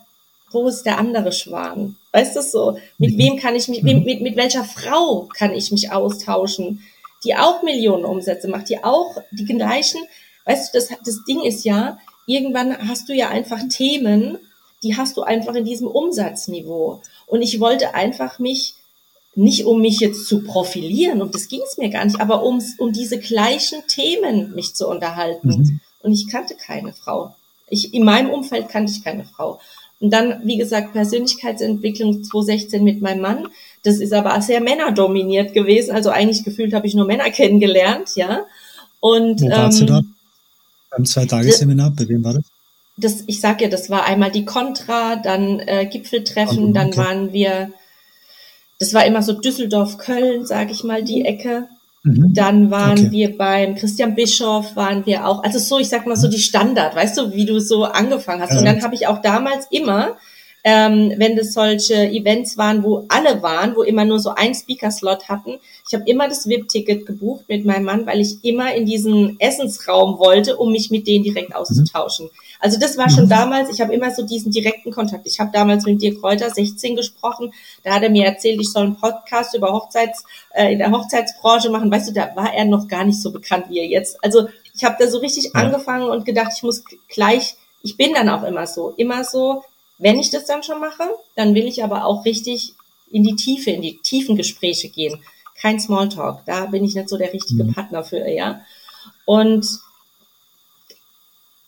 wo 0.51 0.67
ist 0.67 0.85
der 0.85 0.99
andere 0.99 1.31
Schwan? 1.31 1.97
Weißt 2.13 2.35
du 2.35 2.43
so? 2.43 2.79
Mit 2.97 3.15
mhm. 3.15 3.19
wem 3.19 3.37
kann 3.37 3.55
ich 3.55 3.69
mich, 3.69 3.83
mit, 3.83 4.05
mit, 4.05 4.23
mit 4.23 4.37
welcher 4.37 4.65
Frau 4.65 5.29
kann 5.37 5.53
ich 5.53 5.71
mich 5.71 5.93
austauschen, 5.93 6.83
die 7.23 7.37
auch 7.37 7.63
Millionen 7.63 8.07
Umsätze 8.07 8.49
macht, 8.49 8.71
die 8.71 8.83
auch 8.83 9.17
die 9.31 9.45
gleichen, 9.45 10.01
weißt 10.47 10.75
du, 10.75 10.79
das, 10.79 10.89
das 11.05 11.25
Ding 11.25 11.43
ist 11.43 11.65
ja, 11.65 11.99
irgendwann 12.27 12.89
hast 12.89 13.09
du 13.11 13.13
ja 13.13 13.29
einfach 13.29 13.61
Themen, 13.69 14.39
die 14.83 14.97
hast 14.97 15.19
du 15.19 15.23
einfach 15.23 15.55
in 15.55 15.65
diesem 15.65 15.87
Umsatzniveau. 15.87 17.03
Und 17.27 17.43
ich 17.43 17.61
wollte 17.61 17.95
einfach 17.95 18.39
mich 18.39 18.75
nicht 19.35 19.65
um 19.65 19.81
mich 19.81 20.01
jetzt 20.01 20.27
zu 20.27 20.43
profilieren, 20.43 21.23
um 21.23 21.31
das 21.31 21.49
ging 21.49 21.61
es 21.67 21.79
mir 21.79 21.89
gar 21.89 22.05
nicht, 22.05 22.21
aber 22.21 22.43
um, 22.43 22.63
um 22.79 22.93
diese 22.93 23.19
gleichen 23.19 23.87
Themen 23.89 24.55
mich 24.55 24.75
zu 24.75 24.89
unterhalten. 24.89 25.49
Mhm. 25.49 25.81
Und 26.03 26.13
ich 26.13 26.29
kannte 26.29 26.55
keine 26.55 26.93
Frau. 26.93 27.35
Ich, 27.69 27.95
in 27.95 28.05
meinem 28.05 28.31
Umfeld 28.31 28.69
kannte 28.69 28.93
ich 28.93 29.03
keine 29.03 29.25
Frau. 29.25 29.59
Und 30.01 30.11
dann, 30.11 30.41
wie 30.45 30.59
gesagt, 30.59 30.93
Persönlichkeitsentwicklung 30.93 32.25
2016 32.25 32.83
mit 32.83 33.01
meinem 33.01 33.23
Mann. 33.23 33.49
Das 33.85 33.99
ist 33.99 34.13
aber 34.13 34.39
sehr 34.43 34.61
männerdominiert 34.61 35.55
gewesen. 35.55 35.93
Also 35.93 36.11
eigentlich 36.11 36.45
gefühlt 36.45 36.75
habe 36.75 36.87
ich 36.87 36.95
nur 36.95 37.07
Männer 37.07 37.31
kennengelernt, 37.31 38.11
ja. 38.17 38.45
Und, 39.01 39.41
Wo 39.41 39.49
warst 39.49 39.81
ähm, 39.81 39.87
du 39.87 39.93
da? 39.93 40.03
Beim 40.91 41.05
Zwei-Tage-Seminar, 41.07 41.93
bei 41.97 42.09
wem 42.09 42.23
war 42.25 42.35
das? 42.35 42.45
Das, 42.97 43.25
ich 43.27 43.41
sag 43.41 43.63
ja, 43.63 43.69
das 43.69 43.89
war 43.89 44.05
einmal 44.05 44.31
die 44.31 44.45
Contra, 44.45 45.17
dann 45.17 45.61
äh, 45.61 45.87
Gipfeltreffen, 45.87 46.65
okay. 46.65 46.73
dann 46.75 46.97
waren 46.97 47.33
wir 47.33 47.73
das 48.83 48.95
war 48.95 49.07
immer 49.07 49.23
so 49.23 49.33
Düsseldorf-Köln, 49.33 50.45
sage 50.45 50.73
ich 50.73 50.83
mal, 50.83 51.05
die 51.05 51.25
Ecke. 51.25 51.69
Mhm. 52.03 52.35
Dann 52.35 52.73
waren 52.73 52.99
okay. 52.99 53.11
wir 53.13 53.39
beim 53.39 53.77
Christian 53.77 54.17
Bischof, 54.17 54.75
waren 54.75 55.07
wir 55.07 55.25
auch, 55.29 55.45
also 55.45 55.61
so, 55.61 55.79
ich 55.79 55.89
sag 55.89 56.05
mal 56.05 56.17
so 56.17 56.27
die 56.27 56.41
Standard, 56.41 56.97
weißt 56.97 57.17
du, 57.17 57.33
wie 57.33 57.47
du 57.47 57.61
so 57.61 57.85
angefangen 57.85 58.43
hast. 58.43 58.55
Ja. 58.55 58.59
Und 58.59 58.65
dann 58.65 58.83
habe 58.83 58.97
ich 58.97 59.07
auch 59.07 59.23
damals 59.23 59.69
immer, 59.71 60.17
ähm, 60.65 61.13
wenn 61.17 61.37
das 61.37 61.53
solche 61.53 62.09
Events 62.11 62.57
waren, 62.57 62.85
wo 62.85 63.05
alle 63.09 63.43
waren, 63.43 63.75
wo 63.75 63.83
immer 63.83 64.05
nur 64.05 64.21
so 64.21 64.31
ein 64.31 64.55
Speaker-Slot 64.55 65.29
hatten, 65.29 65.59
ich 65.89 65.95
habe 65.95 66.09
immer 66.09 66.29
das 66.29 66.49
VIP-Ticket 66.49 67.05
gebucht 67.05 67.45
mit 67.49 67.65
meinem 67.65 67.85
Mann, 67.85 68.07
weil 68.07 68.21
ich 68.21 68.45
immer 68.45 68.73
in 68.75 68.87
diesen 68.87 69.41
Essensraum 69.41 70.19
wollte, 70.19 70.57
um 70.57 70.71
mich 70.71 70.91
mit 70.91 71.07
denen 71.07 71.25
direkt 71.25 71.55
auszutauschen. 71.55 72.27
Mhm. 72.27 72.31
Also 72.61 72.79
das 72.79 72.97
war 72.97 73.11
schon 73.11 73.25
mhm. 73.25 73.31
damals, 73.31 73.71
ich 73.71 73.81
habe 73.81 73.93
immer 73.93 74.13
so 74.13 74.25
diesen 74.25 74.53
direkten 74.53 74.93
Kontakt. 74.93 75.27
Ich 75.27 75.41
habe 75.41 75.51
damals 75.53 75.85
mit 75.85 76.01
Dirk 76.01 76.21
Kräuter 76.21 76.49
16 76.49 76.95
gesprochen, 76.95 77.53
da 77.83 77.95
hat 77.95 78.05
er 78.05 78.11
mir 78.11 78.25
erzählt, 78.25 78.61
ich 78.61 78.71
soll 78.71 78.85
einen 78.85 78.97
Podcast 78.97 79.55
über 79.57 79.73
Hochzeits, 79.73 80.25
äh, 80.55 80.73
in 80.73 80.79
der 80.79 80.93
Hochzeitsbranche 80.93 81.71
machen. 81.71 81.91
Weißt 81.91 82.09
du, 82.09 82.13
da 82.13 82.31
war 82.37 82.55
er 82.55 82.67
noch 82.67 82.87
gar 82.87 83.05
nicht 83.05 83.21
so 83.21 83.33
bekannt 83.33 83.67
wie 83.69 83.81
er 83.81 83.87
jetzt. 83.87 84.23
Also 84.23 84.49
ich 84.75 84.85
habe 84.85 84.97
da 84.99 85.09
so 85.09 85.19
richtig 85.19 85.47
ja. 85.47 85.51
angefangen 85.55 86.09
und 86.09 86.25
gedacht, 86.25 86.53
ich 86.57 86.63
muss 86.63 86.85
gleich, 87.09 87.57
ich 87.83 87.97
bin 87.97 88.15
dann 88.15 88.29
auch 88.29 88.45
immer 88.45 88.69
so, 88.69 88.95
immer 88.97 89.25
so, 89.25 89.65
wenn 90.03 90.19
ich 90.19 90.31
das 90.31 90.47
dann 90.47 90.63
schon 90.63 90.81
mache, 90.81 91.05
dann 91.37 91.55
will 91.55 91.67
ich 91.67 91.85
aber 91.85 92.05
auch 92.05 92.25
richtig 92.25 92.75
in 93.11 93.23
die 93.23 93.37
Tiefe, 93.37 93.71
in 93.71 93.83
die 93.83 93.99
tiefen 93.99 94.37
Gespräche 94.37 94.89
gehen. 94.89 95.23
Kein 95.61 95.79
Smalltalk. 95.79 96.45
Da 96.45 96.67
bin 96.67 96.85
ich 96.85 96.95
nicht 96.95 97.09
so 97.09 97.17
der 97.17 97.33
richtige 97.33 97.65
mhm. 97.65 97.73
Partner 97.73 98.03
für, 98.03 98.29
ja. 98.29 98.63
Und 99.27 99.67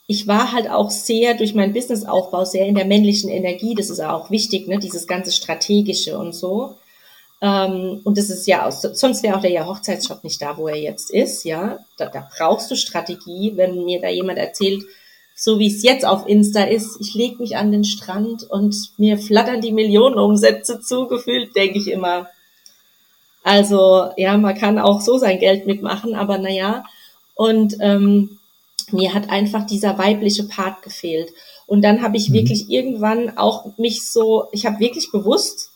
ich 0.06 0.26
war 0.26 0.52
halt 0.52 0.68
auch 0.68 0.90
sehr 0.90 1.34
durch 1.34 1.54
meinen 1.54 1.72
Businessaufbau 1.72 2.44
sehr 2.44 2.66
in 2.66 2.74
der 2.74 2.84
männlichen 2.86 3.30
Energie. 3.30 3.74
Das 3.74 3.88
ist 3.88 4.00
auch 4.00 4.30
wichtig, 4.30 4.66
ne? 4.66 4.78
dieses 4.78 5.06
ganze 5.06 5.30
strategische 5.30 6.18
und 6.18 6.34
so. 6.34 6.76
Ähm, 7.40 8.00
und 8.04 8.18
das 8.18 8.30
ist 8.30 8.46
ja, 8.46 8.68
sonst 8.70 9.22
wäre 9.22 9.36
auch 9.36 9.40
der 9.40 9.52
ja 9.52 9.66
Hochzeitsshop 9.66 10.24
nicht 10.24 10.42
da, 10.42 10.56
wo 10.56 10.66
er 10.66 10.76
jetzt 10.76 11.10
ist. 11.10 11.44
Ja, 11.44 11.78
da, 11.96 12.06
da 12.06 12.28
brauchst 12.36 12.70
du 12.70 12.76
Strategie. 12.76 13.52
Wenn 13.54 13.84
mir 13.84 14.00
da 14.00 14.08
jemand 14.08 14.38
erzählt, 14.38 14.84
so 15.34 15.58
wie 15.58 15.66
es 15.66 15.82
jetzt 15.82 16.06
auf 16.06 16.28
Insta 16.28 16.62
ist, 16.62 16.96
ich 17.00 17.14
lege 17.14 17.36
mich 17.36 17.56
an 17.56 17.72
den 17.72 17.84
Strand 17.84 18.44
und 18.44 18.74
mir 18.96 19.18
flattern 19.18 19.60
die 19.60 19.72
Millionenumsätze 19.72 20.80
zugefühlt, 20.80 21.56
denke 21.56 21.78
ich 21.78 21.88
immer. 21.88 22.28
Also 23.42 24.10
ja, 24.16 24.36
man 24.38 24.56
kann 24.56 24.78
auch 24.78 25.00
so 25.00 25.18
sein 25.18 25.38
Geld 25.38 25.66
mitmachen, 25.66 26.14
aber 26.14 26.38
naja. 26.38 26.84
Und 27.34 27.76
ähm, 27.80 28.38
mir 28.92 29.12
hat 29.12 29.28
einfach 29.28 29.66
dieser 29.66 29.98
weibliche 29.98 30.44
Part 30.44 30.82
gefehlt. 30.82 31.32
Und 31.66 31.82
dann 31.82 32.02
habe 32.02 32.16
ich 32.16 32.30
mhm. 32.30 32.34
wirklich 32.34 32.70
irgendwann 32.70 33.36
auch 33.36 33.76
mich 33.76 34.08
so, 34.08 34.46
ich 34.52 34.66
habe 34.66 34.78
wirklich 34.80 35.10
bewusst 35.10 35.70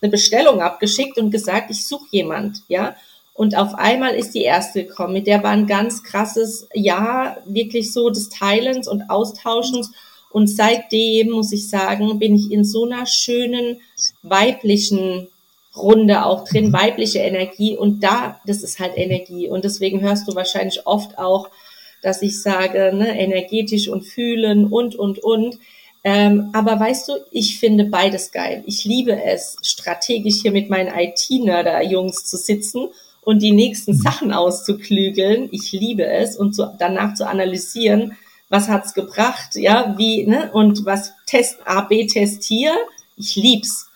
eine 0.00 0.10
Bestellung 0.10 0.60
abgeschickt 0.60 1.18
und 1.18 1.30
gesagt, 1.30 1.70
ich 1.70 1.86
suche 1.86 2.06
jemand, 2.10 2.62
ja. 2.68 2.94
Und 3.34 3.56
auf 3.56 3.74
einmal 3.74 4.14
ist 4.14 4.34
die 4.34 4.42
erste 4.42 4.84
gekommen, 4.84 5.12
mit 5.12 5.26
der 5.26 5.42
war 5.42 5.50
ein 5.50 5.66
ganz 5.66 6.04
krasses 6.04 6.68
Jahr, 6.72 7.38
wirklich 7.44 7.92
so 7.92 8.08
des 8.08 8.28
Teilens 8.28 8.86
und 8.86 9.10
Austauschens. 9.10 9.90
Und 10.30 10.46
seitdem, 10.46 11.30
muss 11.30 11.52
ich 11.52 11.68
sagen, 11.68 12.20
bin 12.20 12.36
ich 12.36 12.52
in 12.52 12.64
so 12.64 12.84
einer 12.84 13.06
schönen 13.06 13.80
weiblichen 14.22 15.28
Runde 15.76 16.24
auch 16.24 16.44
drin, 16.44 16.68
mhm. 16.68 16.72
weibliche 16.72 17.18
Energie. 17.18 17.76
Und 17.76 18.04
da, 18.04 18.40
das 18.46 18.62
ist 18.62 18.78
halt 18.78 18.96
Energie. 18.96 19.48
Und 19.48 19.64
deswegen 19.64 20.00
hörst 20.00 20.28
du 20.28 20.36
wahrscheinlich 20.36 20.86
oft 20.86 21.18
auch, 21.18 21.48
dass 22.02 22.22
ich 22.22 22.40
sage, 22.40 22.92
ne, 22.94 23.18
energetisch 23.18 23.88
und 23.88 24.02
fühlen 24.02 24.66
und, 24.66 24.94
und, 24.94 25.18
und. 25.18 25.58
Ähm, 26.04 26.50
aber 26.52 26.78
weißt 26.78 27.08
du, 27.08 27.14
ich 27.32 27.58
finde 27.58 27.86
beides 27.86 28.30
geil. 28.30 28.62
Ich 28.66 28.84
liebe 28.84 29.20
es, 29.24 29.56
strategisch 29.62 30.42
hier 30.42 30.52
mit 30.52 30.70
meinen 30.70 30.94
IT-Nerder-Jungs 30.94 32.26
zu 32.26 32.36
sitzen 32.36 32.90
und 33.24 33.40
die 33.40 33.52
nächsten 33.52 33.92
mhm. 33.92 34.00
Sachen 34.00 34.32
auszuklügeln. 34.32 35.48
Ich 35.50 35.72
liebe 35.72 36.06
es 36.06 36.36
und 36.36 36.54
zu, 36.54 36.66
danach 36.78 37.14
zu 37.14 37.26
analysieren, 37.26 38.16
was 38.48 38.68
hat's 38.68 38.94
gebracht, 38.94 39.54
ja, 39.54 39.94
wie, 39.96 40.26
ne, 40.26 40.50
und 40.52 40.84
was 40.84 41.12
Test, 41.26 41.58
A, 41.64 41.82
B-Test 41.82 42.44
hier. 42.44 42.72
Ich 43.16 43.36
lieb's. 43.36 43.88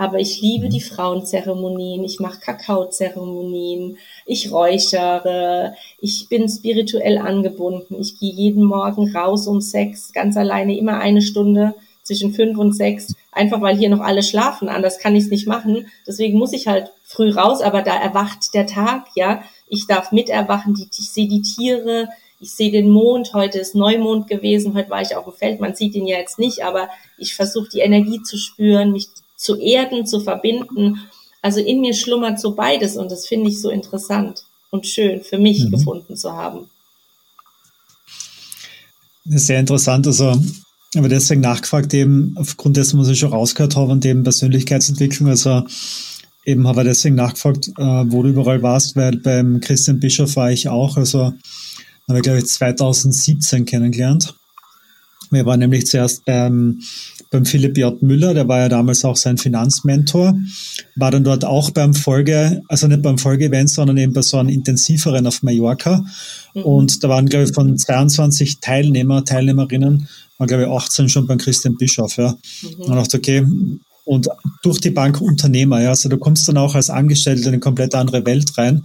Aber 0.00 0.20
ich 0.20 0.40
liebe 0.40 0.66
mhm. 0.66 0.70
die 0.70 0.80
Frauenzeremonien, 0.80 2.04
ich 2.04 2.20
mache 2.20 2.38
Kakaozeremonien, 2.38 3.98
ich 4.26 4.52
räuchere, 4.52 5.74
ich 6.00 6.28
bin 6.28 6.48
spirituell 6.48 7.18
angebunden, 7.18 7.96
ich 8.00 8.18
gehe 8.20 8.32
jeden 8.32 8.62
Morgen 8.62 9.14
raus 9.14 9.48
um 9.48 9.60
sechs, 9.60 10.12
ganz 10.12 10.36
alleine, 10.36 10.78
immer 10.78 10.98
eine 11.00 11.20
Stunde 11.20 11.74
zwischen 12.04 12.32
fünf 12.32 12.58
und 12.58 12.74
sechs, 12.74 13.14
einfach 13.32 13.60
weil 13.60 13.76
hier 13.76 13.88
noch 13.88 14.00
alle 14.00 14.22
schlafen. 14.22 14.68
Anders 14.68 14.98
kann 14.98 15.14
ich 15.14 15.24
es 15.24 15.30
nicht 15.30 15.46
machen. 15.46 15.86
Deswegen 16.06 16.38
muss 16.38 16.52
ich 16.52 16.66
halt 16.66 16.90
früh 17.04 17.30
raus, 17.30 17.60
aber 17.60 17.82
da 17.82 17.94
erwacht 17.94 18.54
der 18.54 18.66
Tag, 18.66 19.06
ja. 19.14 19.42
Ich 19.68 19.86
darf 19.86 20.12
miterwachen, 20.12 20.74
die, 20.74 20.88
ich 20.98 21.10
sehe 21.10 21.28
die 21.28 21.42
Tiere, 21.42 22.08
ich 22.40 22.52
sehe 22.52 22.70
den 22.70 22.88
Mond, 22.88 23.34
heute 23.34 23.58
ist 23.58 23.74
Neumond 23.74 24.28
gewesen, 24.28 24.74
heute 24.74 24.90
war 24.90 25.02
ich 25.02 25.14
auf 25.14 25.24
dem 25.24 25.34
Feld, 25.34 25.60
man 25.60 25.74
sieht 25.74 25.94
ihn 25.94 26.06
ja 26.06 26.18
jetzt 26.18 26.38
nicht, 26.38 26.64
aber 26.64 26.88
ich 27.18 27.34
versuche 27.34 27.68
die 27.68 27.80
Energie 27.80 28.22
zu 28.22 28.38
spüren, 28.38 28.92
mich 28.92 29.08
zu 29.36 29.56
erden, 29.56 30.06
zu 30.06 30.20
verbinden. 30.20 31.00
Also 31.42 31.60
in 31.60 31.80
mir 31.80 31.94
schlummert 31.94 32.40
so 32.40 32.54
beides 32.54 32.96
und 32.96 33.10
das 33.10 33.26
finde 33.26 33.50
ich 33.50 33.60
so 33.60 33.70
interessant 33.70 34.44
und 34.70 34.86
schön 34.86 35.22
für 35.22 35.38
mich 35.38 35.64
mhm. 35.64 35.70
gefunden 35.70 36.16
zu 36.16 36.32
haben. 36.32 36.70
Sehr 39.24 39.60
interessant. 39.60 40.06
Also, 40.06 40.40
aber 40.96 41.08
deswegen 41.08 41.40
nachgefragt, 41.40 41.92
eben 41.94 42.34
aufgrund 42.36 42.76
dessen, 42.76 42.98
was 42.98 43.08
ich 43.08 43.18
schon 43.18 43.32
rausgehört 43.32 43.76
habe, 43.76 43.92
und 43.92 44.04
eben 44.04 44.22
Persönlichkeitsentwicklung. 44.22 45.28
Also, 45.28 45.64
eben 46.44 46.66
habe 46.66 46.80
ich 46.80 46.88
deswegen 46.88 47.14
nachgefragt, 47.14 47.68
äh, 47.76 48.04
wo 48.06 48.22
du 48.22 48.30
überall 48.30 48.62
warst, 48.62 48.96
weil 48.96 49.16
beim 49.16 49.60
Christian 49.60 50.00
Bischof 50.00 50.36
war 50.36 50.50
ich 50.50 50.68
auch. 50.68 50.96
Also, 50.96 51.34
habe 52.08 52.18
ich, 52.18 52.22
glaube 52.22 52.38
ich, 52.38 52.46
2017 52.46 53.66
kennengelernt. 53.66 54.34
Wir 55.30 55.46
waren 55.46 55.60
nämlich 55.60 55.86
zuerst 55.86 56.24
beim 56.24 56.80
beim 57.30 57.44
Philipp 57.44 57.76
J. 57.76 58.00
Müller, 58.02 58.32
der 58.32 58.48
war 58.48 58.60
ja 58.60 58.68
damals 58.68 59.04
auch 59.04 59.16
sein 59.16 59.36
Finanzmentor, 59.36 60.34
war 60.96 61.10
dann 61.10 61.24
dort 61.24 61.44
auch 61.44 61.70
beim 61.70 61.94
Folge, 61.94 62.62
also 62.68 62.86
nicht 62.86 63.02
beim 63.02 63.18
Folge-Event, 63.18 63.68
sondern 63.68 63.98
eben 63.98 64.12
bei 64.12 64.22
so 64.22 64.38
einem 64.38 64.48
intensiveren 64.48 65.26
auf 65.26 65.42
Mallorca. 65.42 66.04
Mhm. 66.54 66.62
Und 66.62 67.04
da 67.04 67.08
waren, 67.08 67.26
glaube 67.26 67.44
ich, 67.44 67.52
von 67.52 67.76
22 67.76 68.60
Teilnehmer, 68.60 69.24
Teilnehmerinnen, 69.24 70.08
waren, 70.38 70.48
glaube 70.48 70.64
ich, 70.64 70.68
18 70.68 71.08
schon 71.08 71.26
beim 71.26 71.38
Christian 71.38 71.76
Bischof, 71.76 72.16
ja. 72.16 72.34
Mhm. 72.62 72.84
Und 72.84 72.96
dachte, 72.96 73.18
okay, 73.18 73.46
und 74.04 74.28
durch 74.62 74.80
die 74.80 74.90
Bank 74.90 75.20
Unternehmer, 75.20 75.82
ja, 75.82 75.90
also 75.90 76.08
du 76.08 76.16
kommst 76.16 76.48
dann 76.48 76.56
auch 76.56 76.74
als 76.74 76.88
Angestellter 76.88 77.42
in 77.42 77.48
eine 77.48 77.58
komplett 77.58 77.94
andere 77.94 78.24
Welt 78.24 78.56
rein 78.56 78.82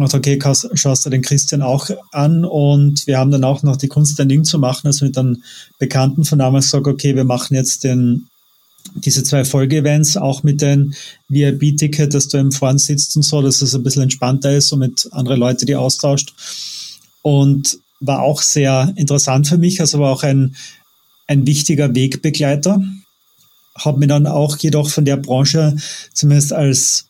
und 0.00 0.14
okay, 0.14 0.38
schaust 0.74 1.04
du 1.04 1.10
den 1.10 1.20
Christian 1.20 1.60
auch 1.60 1.90
an 2.12 2.44
und 2.44 3.06
wir 3.06 3.18
haben 3.18 3.30
dann 3.30 3.44
auch 3.44 3.62
noch 3.62 3.76
die 3.76 3.88
Kunst, 3.88 4.18
ein 4.18 4.28
Ding 4.28 4.44
zu 4.44 4.58
machen, 4.58 4.86
also 4.86 5.04
mit 5.04 5.18
einem 5.18 5.42
Bekannten 5.78 6.24
von 6.24 6.38
damals 6.38 6.66
gesagt, 6.66 6.86
okay, 6.86 7.14
wir 7.14 7.24
machen 7.24 7.54
jetzt 7.54 7.84
den, 7.84 8.26
diese 8.94 9.22
zwei 9.24 9.44
Folge-Events 9.44 10.16
auch 10.16 10.42
mit 10.42 10.62
den 10.62 10.94
VIP-Ticket, 11.28 12.14
dass 12.14 12.28
du 12.28 12.38
im 12.38 12.50
Vorn 12.50 12.78
sitzt 12.78 13.14
und 13.16 13.22
so, 13.22 13.42
dass 13.42 13.60
es 13.60 13.74
ein 13.74 13.82
bisschen 13.82 14.04
entspannter 14.04 14.52
ist 14.56 14.72
und 14.72 14.78
mit 14.78 15.06
anderen 15.12 15.38
Leuten 15.38 15.66
die 15.66 15.76
austauscht. 15.76 16.32
Und 17.22 17.78
war 18.00 18.22
auch 18.22 18.40
sehr 18.40 18.94
interessant 18.96 19.48
für 19.48 19.58
mich, 19.58 19.82
also 19.82 19.98
war 19.98 20.12
auch 20.12 20.22
ein, 20.22 20.56
ein 21.26 21.46
wichtiger 21.46 21.94
Wegbegleiter. 21.94 22.82
Habe 23.76 23.98
mir 23.98 24.06
dann 24.06 24.26
auch 24.26 24.56
jedoch 24.56 24.88
von 24.88 25.04
der 25.04 25.18
Branche 25.18 25.76
zumindest 26.14 26.54
als 26.54 27.09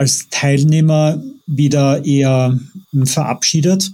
als 0.00 0.28
Teilnehmer 0.30 1.22
wieder 1.46 2.02
eher 2.06 2.58
verabschiedet, 3.04 3.92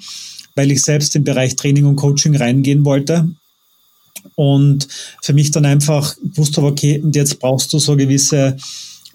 weil 0.54 0.70
ich 0.70 0.84
selbst 0.84 1.16
im 1.16 1.24
Bereich 1.24 1.56
Training 1.56 1.84
und 1.84 1.96
Coaching 1.96 2.36
reingehen 2.36 2.84
wollte. 2.84 3.28
Und 4.36 4.86
für 5.20 5.32
mich 5.32 5.50
dann 5.50 5.66
einfach 5.66 6.14
wusste, 6.36 6.62
okay, 6.62 7.00
und 7.00 7.16
jetzt 7.16 7.40
brauchst 7.40 7.72
du 7.72 7.80
so 7.80 7.96
gewisse 7.96 8.56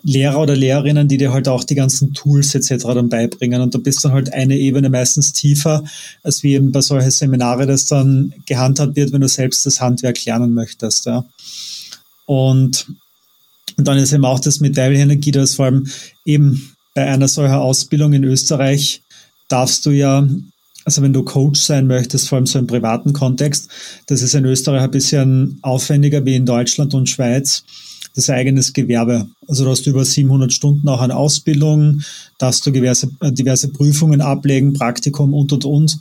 Lehrer 0.04 0.42
oder 0.42 0.54
Lehrerinnen, 0.54 1.08
die 1.08 1.18
dir 1.18 1.32
halt 1.32 1.48
auch 1.48 1.64
die 1.64 1.76
ganzen 1.76 2.14
Tools 2.14 2.54
etc. 2.56 2.84
dann 2.84 3.08
beibringen. 3.08 3.62
Und 3.62 3.74
du 3.74 3.80
bist 3.80 4.04
dann 4.04 4.12
halt 4.12 4.34
eine 4.34 4.58
Ebene 4.58 4.90
meistens 4.90 5.32
tiefer, 5.32 5.86
als 6.24 6.44
wie 6.44 6.56
eben 6.56 6.74
bei 6.74 6.82
solchen 6.82 7.12
Seminare 7.12 7.68
das 7.68 7.86
dann 7.86 8.34
gehandhabt 8.46 8.98
wird, 8.98 9.14
wenn 9.14 9.22
du 9.22 9.30
selbst 9.30 9.66
das 9.66 9.80
Handwerk 9.80 10.26
lernen 10.26 10.54
möchtest. 10.54 11.06
Ja. 11.06 11.24
Und, 12.26 12.88
und 13.78 13.88
dann 13.88 13.98
ist 13.98 14.12
eben 14.12 14.26
auch 14.26 14.42
das 14.42 14.60
mit 14.60 14.76
Weibliche 14.76 15.04
Energie, 15.04 15.32
das 15.32 15.56
vor 15.56 15.68
allem 15.68 15.88
eben 16.26 16.76
bei 16.94 17.06
einer 17.06 17.28
solchen 17.28 17.56
Ausbildung 17.56 18.14
in 18.14 18.24
Österreich 18.24 19.02
darfst 19.48 19.86
du 19.86 19.92
ja, 19.92 20.28
also 20.86 21.02
wenn 21.02 21.14
du 21.14 21.24
Coach 21.24 21.62
sein 21.62 21.88
möchtest, 21.88 22.30
vor 22.30 22.38
allem 22.38 22.48
so 22.48 22.60
im 22.60 22.68
privaten 22.68 23.14
Kontext, 23.14 23.70
das 24.08 24.22
ist 24.22 24.36
in 24.36 24.46
Österreich 24.46 24.82
ein 24.82 24.92
bisschen 24.92 25.60
aufwendiger 25.62 26.26
wie 26.26 26.36
in 26.36 26.46
Deutschland 26.46 26.94
und 26.94 27.10
Schweiz. 27.10 27.64
Das 28.14 28.30
eigenes 28.30 28.74
Gewerbe. 28.74 29.26
Also 29.48 29.64
du 29.64 29.70
hast 29.70 29.88
über 29.88 30.04
700 30.04 30.52
Stunden 30.52 30.90
auch 30.90 31.00
an 31.00 31.12
Ausbildung, 31.12 32.02
darfst 32.40 32.66
du 32.66 32.72
diverse, 32.72 33.10
diverse 33.22 33.70
Prüfungen 33.70 34.20
ablegen, 34.20 34.74
Praktikum 34.74 35.34
und, 35.34 35.54
und, 35.54 35.64
und. 35.64 35.98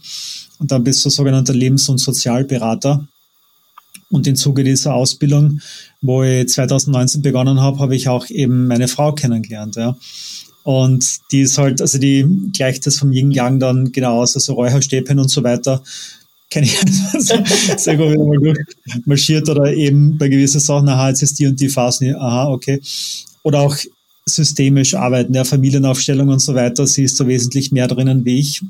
Und 0.59 0.72
dann 0.72 0.83
bist 0.83 1.05
du 1.05 1.09
sogenannter 1.09 1.55
Lebens- 1.55 1.88
und 1.88 1.98
Sozialberater. 1.98 3.07
Und 4.11 4.26
im 4.26 4.35
Zuge 4.35 4.64
dieser 4.64 4.94
Ausbildung, 4.94 5.61
wo 6.03 6.24
ich 6.24 6.48
2019 6.48 7.22
begonnen 7.22 7.61
habe, 7.61 7.79
habe 7.79 7.94
ich 7.94 8.09
auch 8.09 8.29
eben 8.29 8.66
meine 8.66 8.88
Frau 8.88 9.12
kennengelernt. 9.12 9.76
Ja. 9.76 9.96
Und 10.62 11.07
die 11.33 11.40
ist 11.40 11.59
halt, 11.59 11.81
also 11.81 11.99
die 11.99 12.27
gleicht 12.53 12.87
das 12.87 12.99
vom 12.99 13.12
Yin 13.12 13.31
Yang 13.31 13.61
dann 13.61 13.92
genau 13.92 14.20
aus, 14.20 14.35
also 14.35 14.55
Räucherstäbchen 14.55 15.18
und 15.18 15.29
so 15.29 15.42
weiter. 15.42 15.83
Kenne 16.51 16.66
ich 16.66 16.79
also 17.14 17.35
sehr 17.77 17.96
gut, 17.96 18.09
wenn 18.09 18.27
man 18.27 18.57
marschiert 19.07 19.49
oder 19.49 19.73
eben 19.73 20.18
bei 20.18 20.29
gewissen 20.29 20.61
Sachen, 20.61 20.88
aha, 20.88 21.09
jetzt 21.09 21.23
ist 21.23 21.38
die 21.38 21.46
und 21.46 21.61
die 21.61 21.68
Phase, 21.68 22.16
aha, 22.18 22.51
okay. 22.51 22.81
Oder 23.42 23.61
auch 23.61 23.77
systemisch 24.27 24.94
arbeiten, 24.94 25.35
ja, 25.35 25.44
Familienaufstellung 25.44 26.29
und 26.29 26.40
so 26.40 26.55
weiter. 26.55 26.87
Sie 26.87 27.05
ist 27.05 27.18
da 27.18 27.27
wesentlich 27.27 27.73
mehr 27.73 27.88
drinnen 27.88 28.25
wie 28.25 28.38
ich. 28.38 28.62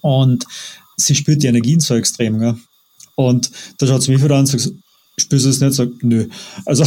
Und 0.00 0.44
sie 0.96 1.14
spürt 1.14 1.42
die 1.42 1.46
Energien 1.46 1.80
so 1.80 1.94
extrem, 1.94 2.42
ja. 2.42 2.56
Und 3.14 3.50
da 3.78 3.86
schaut 3.86 4.02
sie 4.02 4.12
mich 4.12 4.22
wieder 4.22 4.34
an 4.34 4.40
und 4.40 4.46
sagt, 4.46 4.70
spürst 5.16 5.44
du 5.44 5.50
es 5.50 5.60
nicht? 5.60 5.74
Sagt, 5.74 6.02
nö. 6.02 6.28
Also 6.64 6.84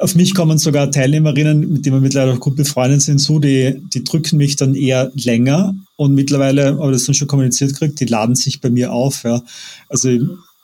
auf 0.00 0.14
mich 0.14 0.34
kommen 0.34 0.56
sogar 0.58 0.90
Teilnehmerinnen, 0.90 1.72
mit 1.72 1.84
denen 1.84 1.96
wir 1.96 2.00
mittlerweile 2.00 2.32
auch 2.32 2.40
gut 2.40 2.56
befreundet 2.56 3.02
sind, 3.02 3.18
zu, 3.18 3.38
die, 3.38 3.76
die 3.92 4.02
drücken 4.02 4.38
mich 4.38 4.56
dann 4.56 4.74
eher 4.74 5.12
länger 5.14 5.74
und 5.96 6.14
mittlerweile, 6.14 6.68
aber 6.70 6.90
das 6.90 7.04
dann 7.04 7.14
schon 7.14 7.28
kommuniziert 7.28 7.74
kriegt, 7.76 8.00
die 8.00 8.06
laden 8.06 8.34
sich 8.34 8.60
bei 8.60 8.70
mir 8.70 8.92
auf. 8.92 9.24
Ja. 9.24 9.42
Also 9.90 10.10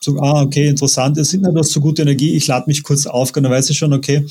so, 0.00 0.18
ah, 0.20 0.42
okay, 0.42 0.68
interessant, 0.68 1.18
es 1.18 1.30
sind 1.30 1.42
nicht 1.42 1.64
so 1.64 1.80
gute 1.80 2.02
Energie, 2.02 2.34
ich 2.34 2.46
lade 2.46 2.64
mich 2.66 2.82
kurz 2.82 3.06
auf, 3.06 3.30
dann 3.32 3.44
weiß 3.44 3.68
ich 3.68 3.76
schon, 3.76 3.92
okay, 3.92 4.24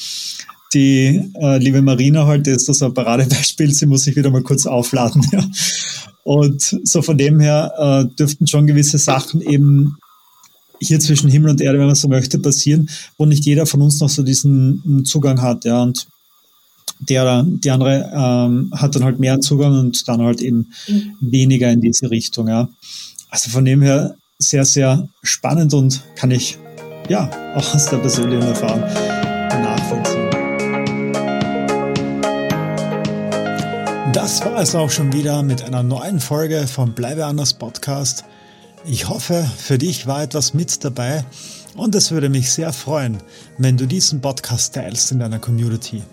die 0.74 1.22
äh, 1.40 1.58
liebe 1.60 1.82
Marina 1.84 2.26
halt, 2.26 2.48
ist 2.48 2.68
das 2.68 2.82
ein 2.82 2.94
Paradebeispiel, 2.94 3.72
sie 3.74 3.86
muss 3.86 4.04
sich 4.04 4.16
wieder 4.16 4.32
mal 4.32 4.44
kurz 4.44 4.66
aufladen. 4.66 5.26
Ja. 5.32 5.44
Und 6.24 6.80
so 6.84 7.04
von 7.04 7.20
dem 7.20 7.40
her 7.40 7.72
äh, 7.78 8.16
dürften 8.16 8.48
schon 8.48 8.66
gewisse 8.66 8.98
Sachen 8.98 9.42
eben 9.42 9.96
hier 10.80 11.00
zwischen 11.00 11.30
Himmel 11.30 11.52
und 11.52 11.62
Erde, 11.62 11.80
wenn 11.80 11.88
man 11.88 11.96
so 11.96 12.08
möchte, 12.08 12.40
passieren, 12.40 12.90
wo 13.18 13.26
nicht 13.26 13.46
jeder 13.46 13.66
von 13.66 13.82
uns 13.82 14.00
noch 14.00 14.10
so 14.10 14.24
diesen 14.24 15.04
Zugang 15.06 15.42
hat, 15.42 15.66
ja, 15.66 15.82
und 15.82 16.08
der, 17.00 17.44
die 17.46 17.72
andere 17.72 18.10
ähm, 18.14 18.72
hat 18.74 18.96
dann 18.96 19.04
halt 19.04 19.20
mehr 19.20 19.42
Zugang 19.42 19.78
und 19.78 20.08
dann 20.08 20.22
halt 20.22 20.42
eben 20.42 20.72
mhm. 20.88 21.16
weniger 21.20 21.72
in 21.72 21.82
diese 21.82 22.10
Richtung, 22.10 22.48
ja. 22.48 22.70
Also 23.30 23.50
von 23.50 23.66
dem 23.66 23.82
her 23.82 24.16
sehr, 24.40 24.66
sehr 24.66 25.08
spannend 25.24 25.74
und 25.74 26.02
kann 26.16 26.32
ich, 26.32 26.58
ja, 27.10 27.30
auch 27.56 27.76
aus 27.76 27.90
der 27.90 27.98
persönlichen 27.98 28.44
Erfahrung 28.44 28.82
nachvollziehen. 28.82 30.30
Das 34.14 34.46
war 34.46 34.62
es 34.62 34.74
auch 34.74 34.90
schon 34.90 35.12
wieder 35.12 35.44
mit 35.44 35.64
einer 35.64 35.84
neuen 35.84 36.20
Folge 36.20 36.68
vom 36.68 36.94
Bleibe 36.94 37.26
anders 37.26 37.54
Podcast. 37.54 38.24
Ich 38.88 39.10
hoffe, 39.10 39.50
für 39.58 39.80
dich 39.80 40.06
war 40.06 40.22
etwas 40.22 40.54
mit 40.54 40.84
dabei 40.84 41.26
und 41.76 41.96
es 41.96 42.12
würde 42.12 42.30
mich 42.30 42.52
sehr 42.52 42.72
freuen, 42.72 43.18
wenn 43.58 43.78
du 43.78 43.88
diesen 43.88 44.22
Podcast 44.22 44.76
teilst 44.76 45.12
in 45.12 45.20
deiner 45.20 45.40
Community. 45.40 46.04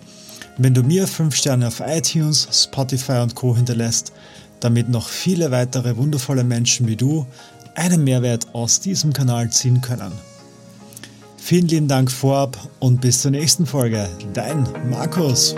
Wenn 0.57 0.73
du 0.73 0.81
mir 0.81 1.07
5 1.07 1.35
Sterne 1.35 1.67
auf 1.67 1.81
iTunes, 1.85 2.47
Spotify 2.51 3.19
und 3.19 3.35
Co 3.35 3.55
hinterlässt, 3.55 4.11
damit 4.59 4.89
noch 4.89 5.07
viele 5.07 5.51
weitere 5.51 5.97
wundervolle 5.97 6.43
Menschen 6.43 6.87
wie 6.87 6.95
du 6.95 7.27
einen 7.75 8.03
Mehrwert 8.03 8.53
aus 8.53 8.79
diesem 8.79 9.13
Kanal 9.13 9.51
ziehen 9.51 9.81
können. 9.81 10.11
Vielen 11.37 11.67
lieben 11.67 11.87
Dank 11.87 12.11
vorab 12.11 12.57
und 12.79 13.01
bis 13.01 13.21
zur 13.21 13.31
nächsten 13.31 13.65
Folge. 13.65 14.09
Dein 14.33 14.67
Markus. 14.89 15.55